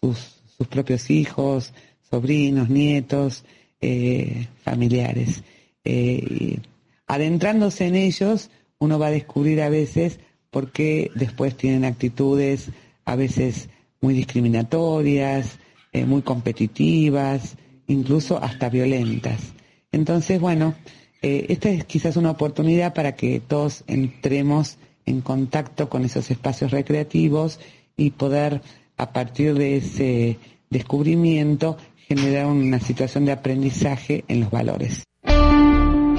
sus 0.00 0.36
propios 0.68 1.10
hijos, 1.10 1.72
sobrinos, 2.10 2.68
nietos, 2.68 3.44
eh, 3.80 4.48
familiares. 4.62 5.42
Eh, 5.84 6.58
adentrándose 7.06 7.86
en 7.86 7.96
ellos, 7.96 8.50
uno 8.78 8.98
va 8.98 9.08
a 9.08 9.10
descubrir 9.10 9.62
a 9.62 9.68
veces 9.68 10.18
por 10.50 10.72
qué 10.72 11.10
después 11.14 11.56
tienen 11.56 11.84
actitudes 11.84 12.70
a 13.04 13.16
veces 13.16 13.68
muy 14.00 14.14
discriminatorias, 14.14 15.58
eh, 15.92 16.04
muy 16.04 16.22
competitivas, 16.22 17.56
incluso 17.86 18.42
hasta 18.42 18.68
violentas. 18.68 19.52
Entonces, 19.92 20.40
bueno, 20.40 20.74
esta 21.22 21.70
es 21.70 21.84
quizás 21.84 22.16
una 22.16 22.30
oportunidad 22.30 22.94
para 22.94 23.16
que 23.16 23.40
todos 23.40 23.82
entremos 23.88 24.78
en 25.06 25.20
contacto 25.20 25.88
con 25.88 26.04
esos 26.04 26.30
espacios 26.30 26.70
recreativos 26.70 27.58
y 27.96 28.10
poder, 28.10 28.60
a 28.96 29.12
partir 29.12 29.54
de 29.54 29.76
ese 29.78 30.38
descubrimiento, 30.70 31.78
generar 32.08 32.46
una 32.46 32.80
situación 32.80 33.24
de 33.24 33.32
aprendizaje 33.32 34.24
en 34.28 34.40
los 34.40 34.50
valores. 34.50 35.04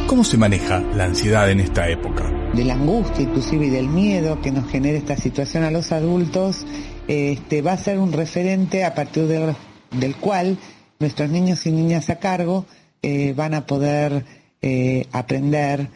¿Cómo 0.07 0.23
se 0.23 0.37
maneja 0.37 0.79
la 0.79 1.05
ansiedad 1.05 1.49
en 1.51 1.59
esta 1.59 1.89
época? 1.89 2.31
De 2.53 2.63
la 2.63 2.73
angustia 2.73 3.23
inclusive 3.23 3.67
y 3.67 3.69
del 3.69 3.87
miedo 3.87 4.41
que 4.41 4.51
nos 4.51 4.69
genera 4.69 4.97
esta 4.97 5.17
situación 5.17 5.63
a 5.63 5.71
los 5.71 5.91
adultos, 5.91 6.65
este, 7.07 7.61
va 7.61 7.73
a 7.73 7.77
ser 7.77 7.99
un 7.99 8.13
referente 8.13 8.83
a 8.83 8.95
partir 8.95 9.23
del 9.23 10.15
cual 10.15 10.57
nuestros 10.99 11.29
niños 11.29 11.65
y 11.65 11.71
niñas 11.71 12.09
a 12.09 12.19
cargo 12.19 12.65
eh, 13.01 13.33
van 13.35 13.53
a 13.53 13.65
poder 13.65 14.25
eh, 14.61 15.07
aprender 15.11 15.89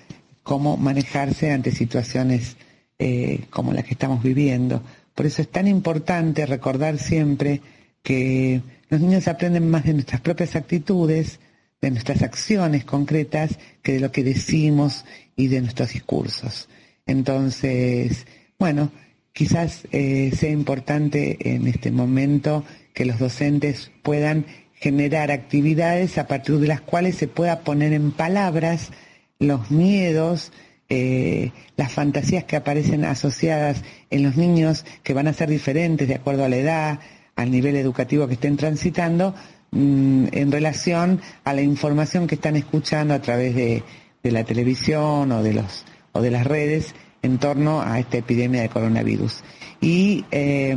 cómo 0.44 0.78
manejarse 0.78 1.52
ante 1.52 1.72
situaciones 1.72 2.58
eh, 3.00 3.46
como 3.50 3.74
las 3.74 3.86
que 3.86 3.94
estamos 3.94 4.22
viviendo. 4.22 4.84
Por 5.16 5.26
eso 5.26 5.42
es 5.42 5.50
tan 5.50 5.68
importante 5.68 6.46
recordar 6.46 6.98
siempre 6.98 7.62
que 8.04 8.62
los 8.92 9.00
niños 9.00 9.30
aprenden 9.30 9.70
más 9.70 9.86
de 9.86 9.94
nuestras 9.94 10.20
propias 10.20 10.58
actitudes, 10.58 11.40
de 11.82 11.92
nuestras 11.92 12.22
acciones 12.22 12.84
concretas, 12.84 13.58
que 13.82 13.94
de 13.94 14.00
lo 14.02 14.12
que 14.12 14.22
decimos 14.22 15.06
y 15.38 15.48
de 15.48 15.62
nuestros 15.62 15.94
discursos. 15.94 16.68
Entonces, 17.06 18.28
bueno, 18.60 18.92
quizás 19.32 19.84
sea 19.90 20.50
importante 20.50 21.56
en 21.56 21.68
este 21.68 21.90
momento 21.90 22.66
que 22.94 23.06
los 23.06 23.18
docentes 23.18 23.92
puedan 24.04 24.46
generar 24.74 25.32
actividades 25.32 26.18
a 26.18 26.28
partir 26.28 26.58
de 26.58 26.68
las 26.68 26.82
cuales 26.82 27.16
se 27.16 27.30
pueda 27.30 27.62
poner 27.62 27.94
en 27.94 28.12
palabras 28.12 28.92
los 29.40 29.72
miedos, 29.72 30.52
eh, 30.90 31.52
las 31.78 31.94
fantasías 31.94 32.44
que 32.44 32.58
aparecen 32.58 33.06
asociadas 33.06 33.84
en 34.10 34.24
los 34.24 34.36
niños, 34.36 34.84
que 35.02 35.14
van 35.14 35.30
a 35.30 35.34
ser 35.34 35.50
diferentes 35.50 36.10
de 36.10 36.16
acuerdo 36.16 36.44
a 36.44 36.50
la 36.50 36.58
edad, 36.58 37.00
al 37.42 37.52
nivel 37.52 37.76
educativo 37.76 38.28
que 38.28 38.34
estén 38.34 38.58
transitando, 38.58 39.34
mm, 39.72 40.28
en 40.32 40.52
relación 40.52 41.22
a 41.44 41.54
la 41.54 41.62
información 41.62 42.28
que 42.28 42.36
están 42.36 42.56
escuchando 42.56 43.14
a 43.14 43.22
través 43.22 43.56
de, 43.56 43.84
la 44.24 44.44
televisión 44.44 45.32
o 45.32 45.42
de, 45.42 45.54
los, 45.54 45.84
o 46.12 46.22
de 46.22 46.30
las 46.30 46.46
redes 46.46 46.94
en 47.24 47.40
torno 47.40 47.82
a 47.82 48.00
esta 48.00 48.18
epidemia 48.18 48.62
de 48.62 48.70
coronavirus. 48.70 49.44
Y 49.80 50.26
eh, 50.32 50.76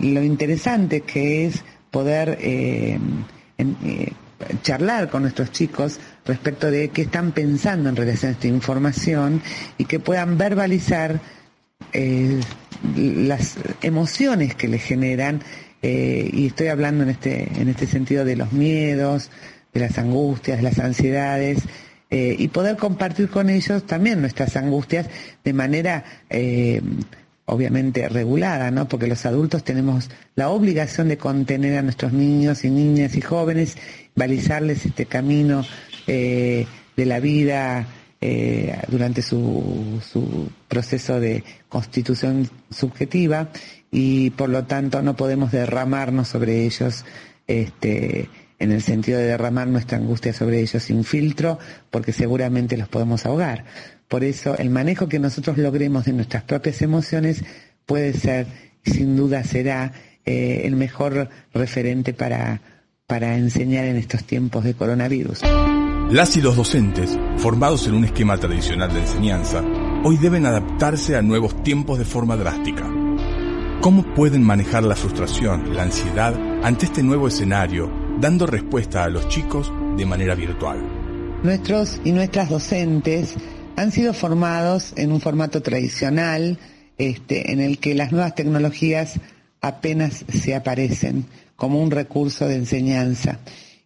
lo 0.00 0.22
interesante 0.22 1.00
que 1.00 1.46
es 1.46 1.64
poder 1.90 2.38
eh, 2.40 2.98
eh, 3.58 4.12
charlar 4.62 5.08
con 5.08 5.22
nuestros 5.22 5.52
chicos 5.52 6.00
respecto 6.26 6.70
de 6.70 6.88
qué 6.88 7.02
están 7.02 7.32
pensando 7.32 7.88
en 7.88 7.96
relación 7.96 8.30
a 8.30 8.34
esta 8.34 8.48
información 8.48 9.40
y 9.78 9.84
que 9.84 10.00
puedan 10.00 10.36
verbalizar 10.36 11.20
las 12.96 13.56
emociones 13.82 14.54
que 14.54 14.68
les 14.68 14.82
generan 14.82 15.42
eh, 15.82 16.30
y 16.32 16.46
estoy 16.46 16.68
hablando 16.68 17.02
en 17.02 17.10
este 17.10 17.60
en 17.60 17.68
este 17.68 17.86
sentido 17.86 18.24
de 18.24 18.36
los 18.36 18.52
miedos 18.52 19.30
de 19.72 19.80
las 19.80 19.98
angustias 19.98 20.58
de 20.58 20.62
las 20.62 20.78
ansiedades 20.78 21.58
y 22.14 22.48
poder 22.48 22.76
compartir 22.76 23.30
con 23.30 23.48
ellos 23.48 23.86
también 23.86 24.20
nuestras 24.20 24.54
angustias 24.56 25.08
de 25.42 25.52
manera 25.54 26.04
obviamente 27.52 28.08
regulada, 28.08 28.70
¿no? 28.70 28.88
Porque 28.88 29.06
los 29.06 29.26
adultos 29.26 29.64
tenemos 29.64 30.10
la 30.34 30.50
obligación 30.50 31.08
de 31.08 31.18
contener 31.18 31.78
a 31.78 31.82
nuestros 31.82 32.12
niños 32.12 32.64
y 32.64 32.70
niñas 32.70 33.16
y 33.16 33.20
jóvenes, 33.20 33.76
balizarles 34.14 34.86
este 34.86 35.06
camino 35.06 35.64
eh, 36.06 36.66
de 36.96 37.06
la 37.06 37.20
vida 37.20 37.86
eh, 38.20 38.78
durante 38.88 39.22
su, 39.22 40.00
su 40.02 40.50
proceso 40.68 41.18
de 41.18 41.42
constitución 41.68 42.48
subjetiva 42.70 43.48
y 43.94 44.30
por 44.30 44.48
lo 44.48 44.64
tanto 44.64 45.02
no 45.02 45.14
podemos 45.14 45.52
derramarnos 45.52 46.26
sobre 46.26 46.64
ellos 46.64 47.04
este, 47.46 48.28
en 48.58 48.72
el 48.72 48.82
sentido 48.82 49.18
de 49.18 49.26
derramar 49.26 49.68
nuestra 49.68 49.98
angustia 49.98 50.32
sobre 50.32 50.60
ellos 50.60 50.82
sin 50.82 51.04
filtro, 51.04 51.58
porque 51.90 52.12
seguramente 52.12 52.76
los 52.78 52.88
podemos 52.88 53.26
ahogar. 53.26 53.64
Por 54.08 54.24
eso 54.24 54.56
el 54.56 54.70
manejo 54.70 55.08
que 55.08 55.18
nosotros 55.18 55.58
logremos 55.58 56.06
de 56.06 56.14
nuestras 56.14 56.42
propias 56.44 56.80
emociones 56.80 57.44
puede 57.84 58.14
ser, 58.14 58.46
sin 58.82 59.14
duda 59.14 59.44
será, 59.44 59.92
eh, 60.24 60.62
el 60.64 60.76
mejor 60.76 61.28
referente 61.52 62.14
para, 62.14 62.62
para 63.06 63.36
enseñar 63.36 63.84
en 63.84 63.96
estos 63.96 64.24
tiempos 64.24 64.64
de 64.64 64.74
coronavirus. 64.74 65.40
Las 66.10 66.36
y 66.36 66.40
los 66.40 66.56
docentes, 66.56 67.18
formados 67.38 67.86
en 67.86 67.94
un 67.94 68.04
esquema 68.04 68.38
tradicional 68.38 68.92
de 68.92 69.00
enseñanza, 69.00 69.62
hoy 70.04 70.16
deben 70.18 70.46
adaptarse 70.46 71.16
a 71.16 71.22
nuevos 71.22 71.62
tiempos 71.62 71.98
de 71.98 72.04
forma 72.04 72.36
drástica. 72.36 73.01
¿Cómo 73.82 74.04
pueden 74.14 74.44
manejar 74.44 74.84
la 74.84 74.94
frustración, 74.94 75.74
la 75.74 75.82
ansiedad 75.82 76.36
ante 76.62 76.86
este 76.86 77.02
nuevo 77.02 77.26
escenario, 77.26 77.90
dando 78.20 78.46
respuesta 78.46 79.02
a 79.02 79.08
los 79.08 79.26
chicos 79.26 79.72
de 79.96 80.06
manera 80.06 80.36
virtual? 80.36 80.78
Nuestros 81.42 82.00
y 82.04 82.12
nuestras 82.12 82.48
docentes 82.48 83.34
han 83.74 83.90
sido 83.90 84.14
formados 84.14 84.92
en 84.96 85.10
un 85.10 85.20
formato 85.20 85.62
tradicional, 85.62 86.60
este, 86.96 87.50
en 87.50 87.60
el 87.60 87.78
que 87.78 87.96
las 87.96 88.12
nuevas 88.12 88.36
tecnologías 88.36 89.18
apenas 89.60 90.24
se 90.32 90.54
aparecen 90.54 91.24
como 91.56 91.82
un 91.82 91.90
recurso 91.90 92.46
de 92.46 92.54
enseñanza. 92.54 93.40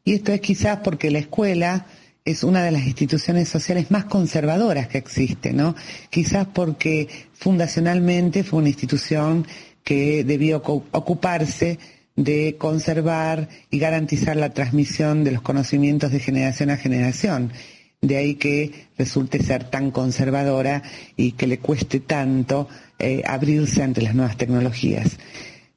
Y 0.04 0.12
esto 0.12 0.30
es 0.30 0.42
quizás 0.42 0.80
porque 0.84 1.10
la 1.10 1.20
escuela 1.20 1.86
es 2.26 2.42
una 2.42 2.64
de 2.64 2.72
las 2.72 2.84
instituciones 2.84 3.48
sociales 3.48 3.90
más 3.92 4.04
conservadoras 4.04 4.88
que 4.88 4.98
existe, 4.98 5.52
¿no? 5.52 5.76
Quizás 6.10 6.48
porque 6.52 7.08
fundacionalmente 7.32 8.42
fue 8.42 8.58
una 8.58 8.68
institución 8.68 9.46
que 9.86 10.24
debió 10.24 10.56
ocuparse 10.56 11.78
de 12.16 12.56
conservar 12.58 13.48
y 13.70 13.78
garantizar 13.78 14.34
la 14.34 14.50
transmisión 14.52 15.22
de 15.22 15.30
los 15.30 15.42
conocimientos 15.42 16.10
de 16.10 16.18
generación 16.18 16.70
a 16.70 16.76
generación 16.76 17.52
de 18.00 18.16
ahí 18.16 18.34
que 18.34 18.88
resulte 18.98 19.40
ser 19.44 19.70
tan 19.70 19.92
conservadora 19.92 20.82
y 21.16 21.32
que 21.32 21.46
le 21.46 21.60
cueste 21.60 22.00
tanto 22.00 22.68
eh, 22.98 23.22
abrirse 23.24 23.84
ante 23.84 24.02
las 24.02 24.16
nuevas 24.16 24.36
tecnologías. 24.36 25.18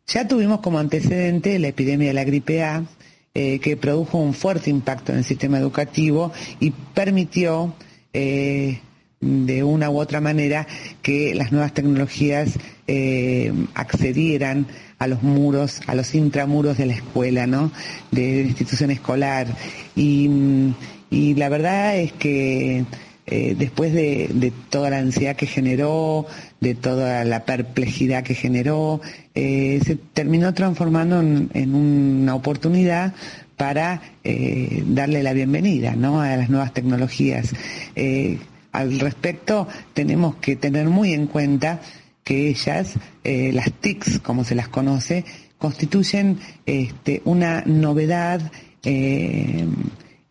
Ya 0.07 0.27
tuvimos 0.27 0.61
como 0.61 0.79
antecedente 0.79 1.59
la 1.59 1.67
epidemia 1.67 2.07
de 2.07 2.13
la 2.15 2.23
gripe 2.23 2.63
A, 2.63 2.85
eh, 3.35 3.59
que 3.59 3.77
produjo 3.77 4.17
un 4.17 4.33
fuerte 4.33 4.71
impacto 4.71 5.11
en 5.11 5.19
el 5.19 5.23
sistema 5.23 5.59
educativo 5.59 6.31
y 6.59 6.71
permitió 6.71 7.75
eh, 8.11 8.79
de 9.21 9.63
una 9.63 9.89
u 9.89 9.99
otra 9.99 10.21
manera 10.21 10.65
que 11.01 11.35
las 11.35 11.51
nuevas 11.51 11.73
tecnologías 11.73 12.57
accedieran 13.75 14.65
a 14.97 15.07
los 15.07 15.21
muros, 15.23 15.81
a 15.87 15.95
los 15.95 16.15
intramuros 16.15 16.77
de 16.77 16.87
la 16.87 16.93
escuela, 16.93 17.45
¿no? 17.47 17.71
De 18.11 18.43
la 18.43 18.49
institución 18.49 18.91
escolar. 18.91 19.47
Y, 19.95 20.27
mm, 20.27 20.73
y 21.11 21.35
la 21.35 21.49
verdad 21.49 21.97
es 21.97 22.11
que 22.13 22.85
eh, 23.31 23.55
después 23.57 23.93
de, 23.93 24.51
toda 24.69 24.89
la 24.89 24.97
ansiedad 24.97 25.35
que 25.35 25.45
generó, 25.45 26.25
de 26.61 26.73
toda 26.73 27.23
la 27.25 27.45
perplejidad 27.45 28.23
que 28.23 28.33
generó, 28.33 29.01
eh, 29.35 29.79
se 29.85 29.97
terminó 29.97 30.53
transformando 30.55 31.19
en, 31.19 31.75
una 31.75 32.33
oportunidad 32.33 33.13
para 33.55 34.01
eh, 34.23 34.83
darle 34.87 35.21
la 35.21 35.33
bienvenida 35.33 35.95
¿no? 35.95 36.21
a 36.21 36.35
las 36.37 36.49
nuevas 36.49 36.73
tecnologías. 36.73 37.53
Al 38.79 38.99
respecto, 38.99 39.67
tenemos 39.93 40.35
que 40.37 40.55
tener 40.55 40.87
muy 40.87 41.13
en 41.13 41.27
cuenta 41.27 41.81
que 42.23 42.49
ellas, 42.49 42.95
las 43.23 43.71
TICs, 43.71 44.19
como 44.19 44.43
se 44.43 44.55
las 44.55 44.67
conoce, 44.67 45.25
constituyen 45.57 46.39
este, 46.65 47.21
una 47.25 47.63
novedad 47.65 48.51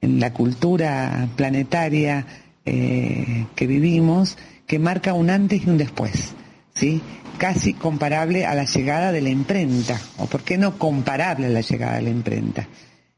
en 0.00 0.20
la 0.20 0.32
cultura 0.32 1.28
planetaria 1.36 2.24
eh, 2.64 3.46
que 3.54 3.66
vivimos 3.66 4.36
que 4.66 4.78
marca 4.78 5.14
un 5.14 5.30
antes 5.30 5.66
y 5.66 5.70
un 5.70 5.78
después, 5.78 6.34
¿sí? 6.74 7.00
casi 7.38 7.72
comparable 7.72 8.44
a 8.44 8.54
la 8.54 8.64
llegada 8.64 9.12
de 9.12 9.22
la 9.22 9.30
imprenta, 9.30 9.98
o 10.18 10.26
por 10.26 10.42
qué 10.42 10.58
no 10.58 10.76
comparable 10.76 11.46
a 11.46 11.50
la 11.50 11.62
llegada 11.62 11.96
de 11.96 12.02
la 12.02 12.10
imprenta. 12.10 12.68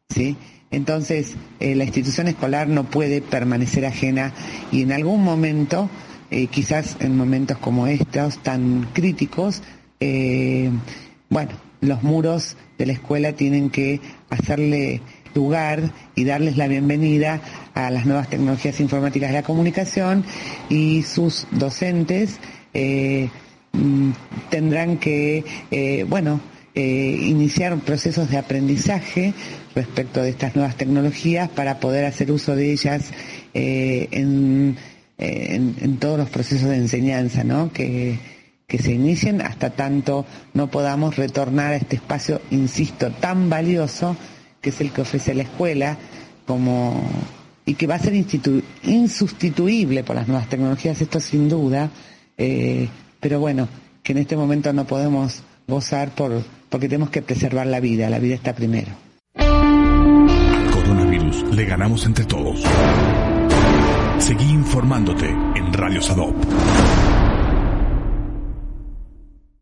¿sí? 0.08 0.36
Entonces, 0.70 1.34
eh, 1.58 1.74
la 1.74 1.84
institución 1.84 2.28
escolar 2.28 2.68
no 2.68 2.84
puede 2.84 3.20
permanecer 3.22 3.86
ajena 3.86 4.32
y 4.70 4.82
en 4.82 4.92
algún 4.92 5.22
momento, 5.22 5.90
eh, 6.30 6.46
quizás 6.46 6.96
en 7.00 7.16
momentos 7.16 7.58
como 7.58 7.86
estos 7.86 8.42
tan 8.42 8.88
críticos, 8.92 9.62
bueno, 11.28 11.50
los 11.82 12.02
muros 12.02 12.56
de 12.78 12.86
la 12.86 12.94
escuela 12.94 13.32
tienen 13.34 13.68
que 13.68 14.00
hacerle 14.30 15.02
lugar 15.34 15.92
y 16.14 16.24
darles 16.24 16.56
la 16.56 16.68
bienvenida 16.68 17.40
a 17.74 17.90
las 17.90 18.06
nuevas 18.06 18.28
tecnologías 18.28 18.80
informáticas 18.80 19.30
de 19.30 19.34
la 19.36 19.42
comunicación 19.42 20.24
y 20.68 21.02
sus 21.02 21.46
docentes 21.52 22.38
eh, 22.74 23.28
mm, 23.72 24.10
tendrán 24.50 24.98
que, 24.98 25.44
eh, 25.70 26.04
bueno, 26.08 26.40
eh, 26.74 27.18
iniciar 27.22 27.76
procesos 27.80 28.30
de 28.30 28.38
aprendizaje 28.38 29.34
respecto 29.74 30.22
de 30.22 30.30
estas 30.30 30.54
nuevas 30.56 30.76
tecnologías 30.76 31.48
para 31.48 31.80
poder 31.80 32.04
hacer 32.04 32.30
uso 32.30 32.54
de 32.54 32.72
ellas 32.72 33.10
eh, 33.54 34.08
en, 34.12 34.76
todos 35.98 36.18
los 36.18 36.30
procesos 36.30 36.70
de 36.70 36.76
enseñanza, 36.76 37.44
¿no? 37.44 37.72
Que, 37.72 38.18
que 38.66 38.78
se 38.78 38.92
inicien 38.92 39.42
hasta 39.42 39.70
tanto 39.70 40.24
no 40.54 40.70
podamos 40.70 41.16
retornar 41.16 41.72
a 41.72 41.76
este 41.76 41.96
espacio, 41.96 42.40
insisto, 42.50 43.10
tan 43.10 43.50
valioso 43.50 44.16
que 44.60 44.70
es 44.70 44.80
el 44.80 44.92
que 44.92 45.02
ofrece 45.02 45.34
la 45.34 45.42
escuela 45.42 45.98
como 46.46 47.02
y 47.66 47.74
que 47.74 47.86
va 47.86 47.96
a 47.96 47.98
ser 47.98 48.14
insustituible 48.82 50.02
por 50.02 50.16
las 50.16 50.26
nuevas 50.26 50.48
tecnologías, 50.48 51.00
esto 51.00 51.20
sin 51.20 51.48
duda, 51.48 51.90
eh, 52.36 52.88
pero 53.20 53.38
bueno, 53.38 53.68
que 54.02 54.12
en 54.12 54.18
este 54.18 54.36
momento 54.36 54.72
no 54.72 54.86
podemos 54.86 55.42
gozar 55.70 56.10
por, 56.10 56.42
porque 56.68 56.88
tenemos 56.88 57.10
que 57.10 57.22
preservar 57.22 57.66
la 57.66 57.80
vida, 57.80 58.10
la 58.10 58.18
vida 58.18 58.34
está 58.34 58.52
primero. 58.52 58.92
Al 59.36 60.70
coronavirus 60.72 61.44
le 61.54 61.64
ganamos 61.64 62.04
entre 62.04 62.26
todos. 62.26 62.62
Seguí 64.18 64.50
informándote 64.50 65.28
en 65.28 65.72
Radio 65.72 66.02
Sadop. 66.02 66.34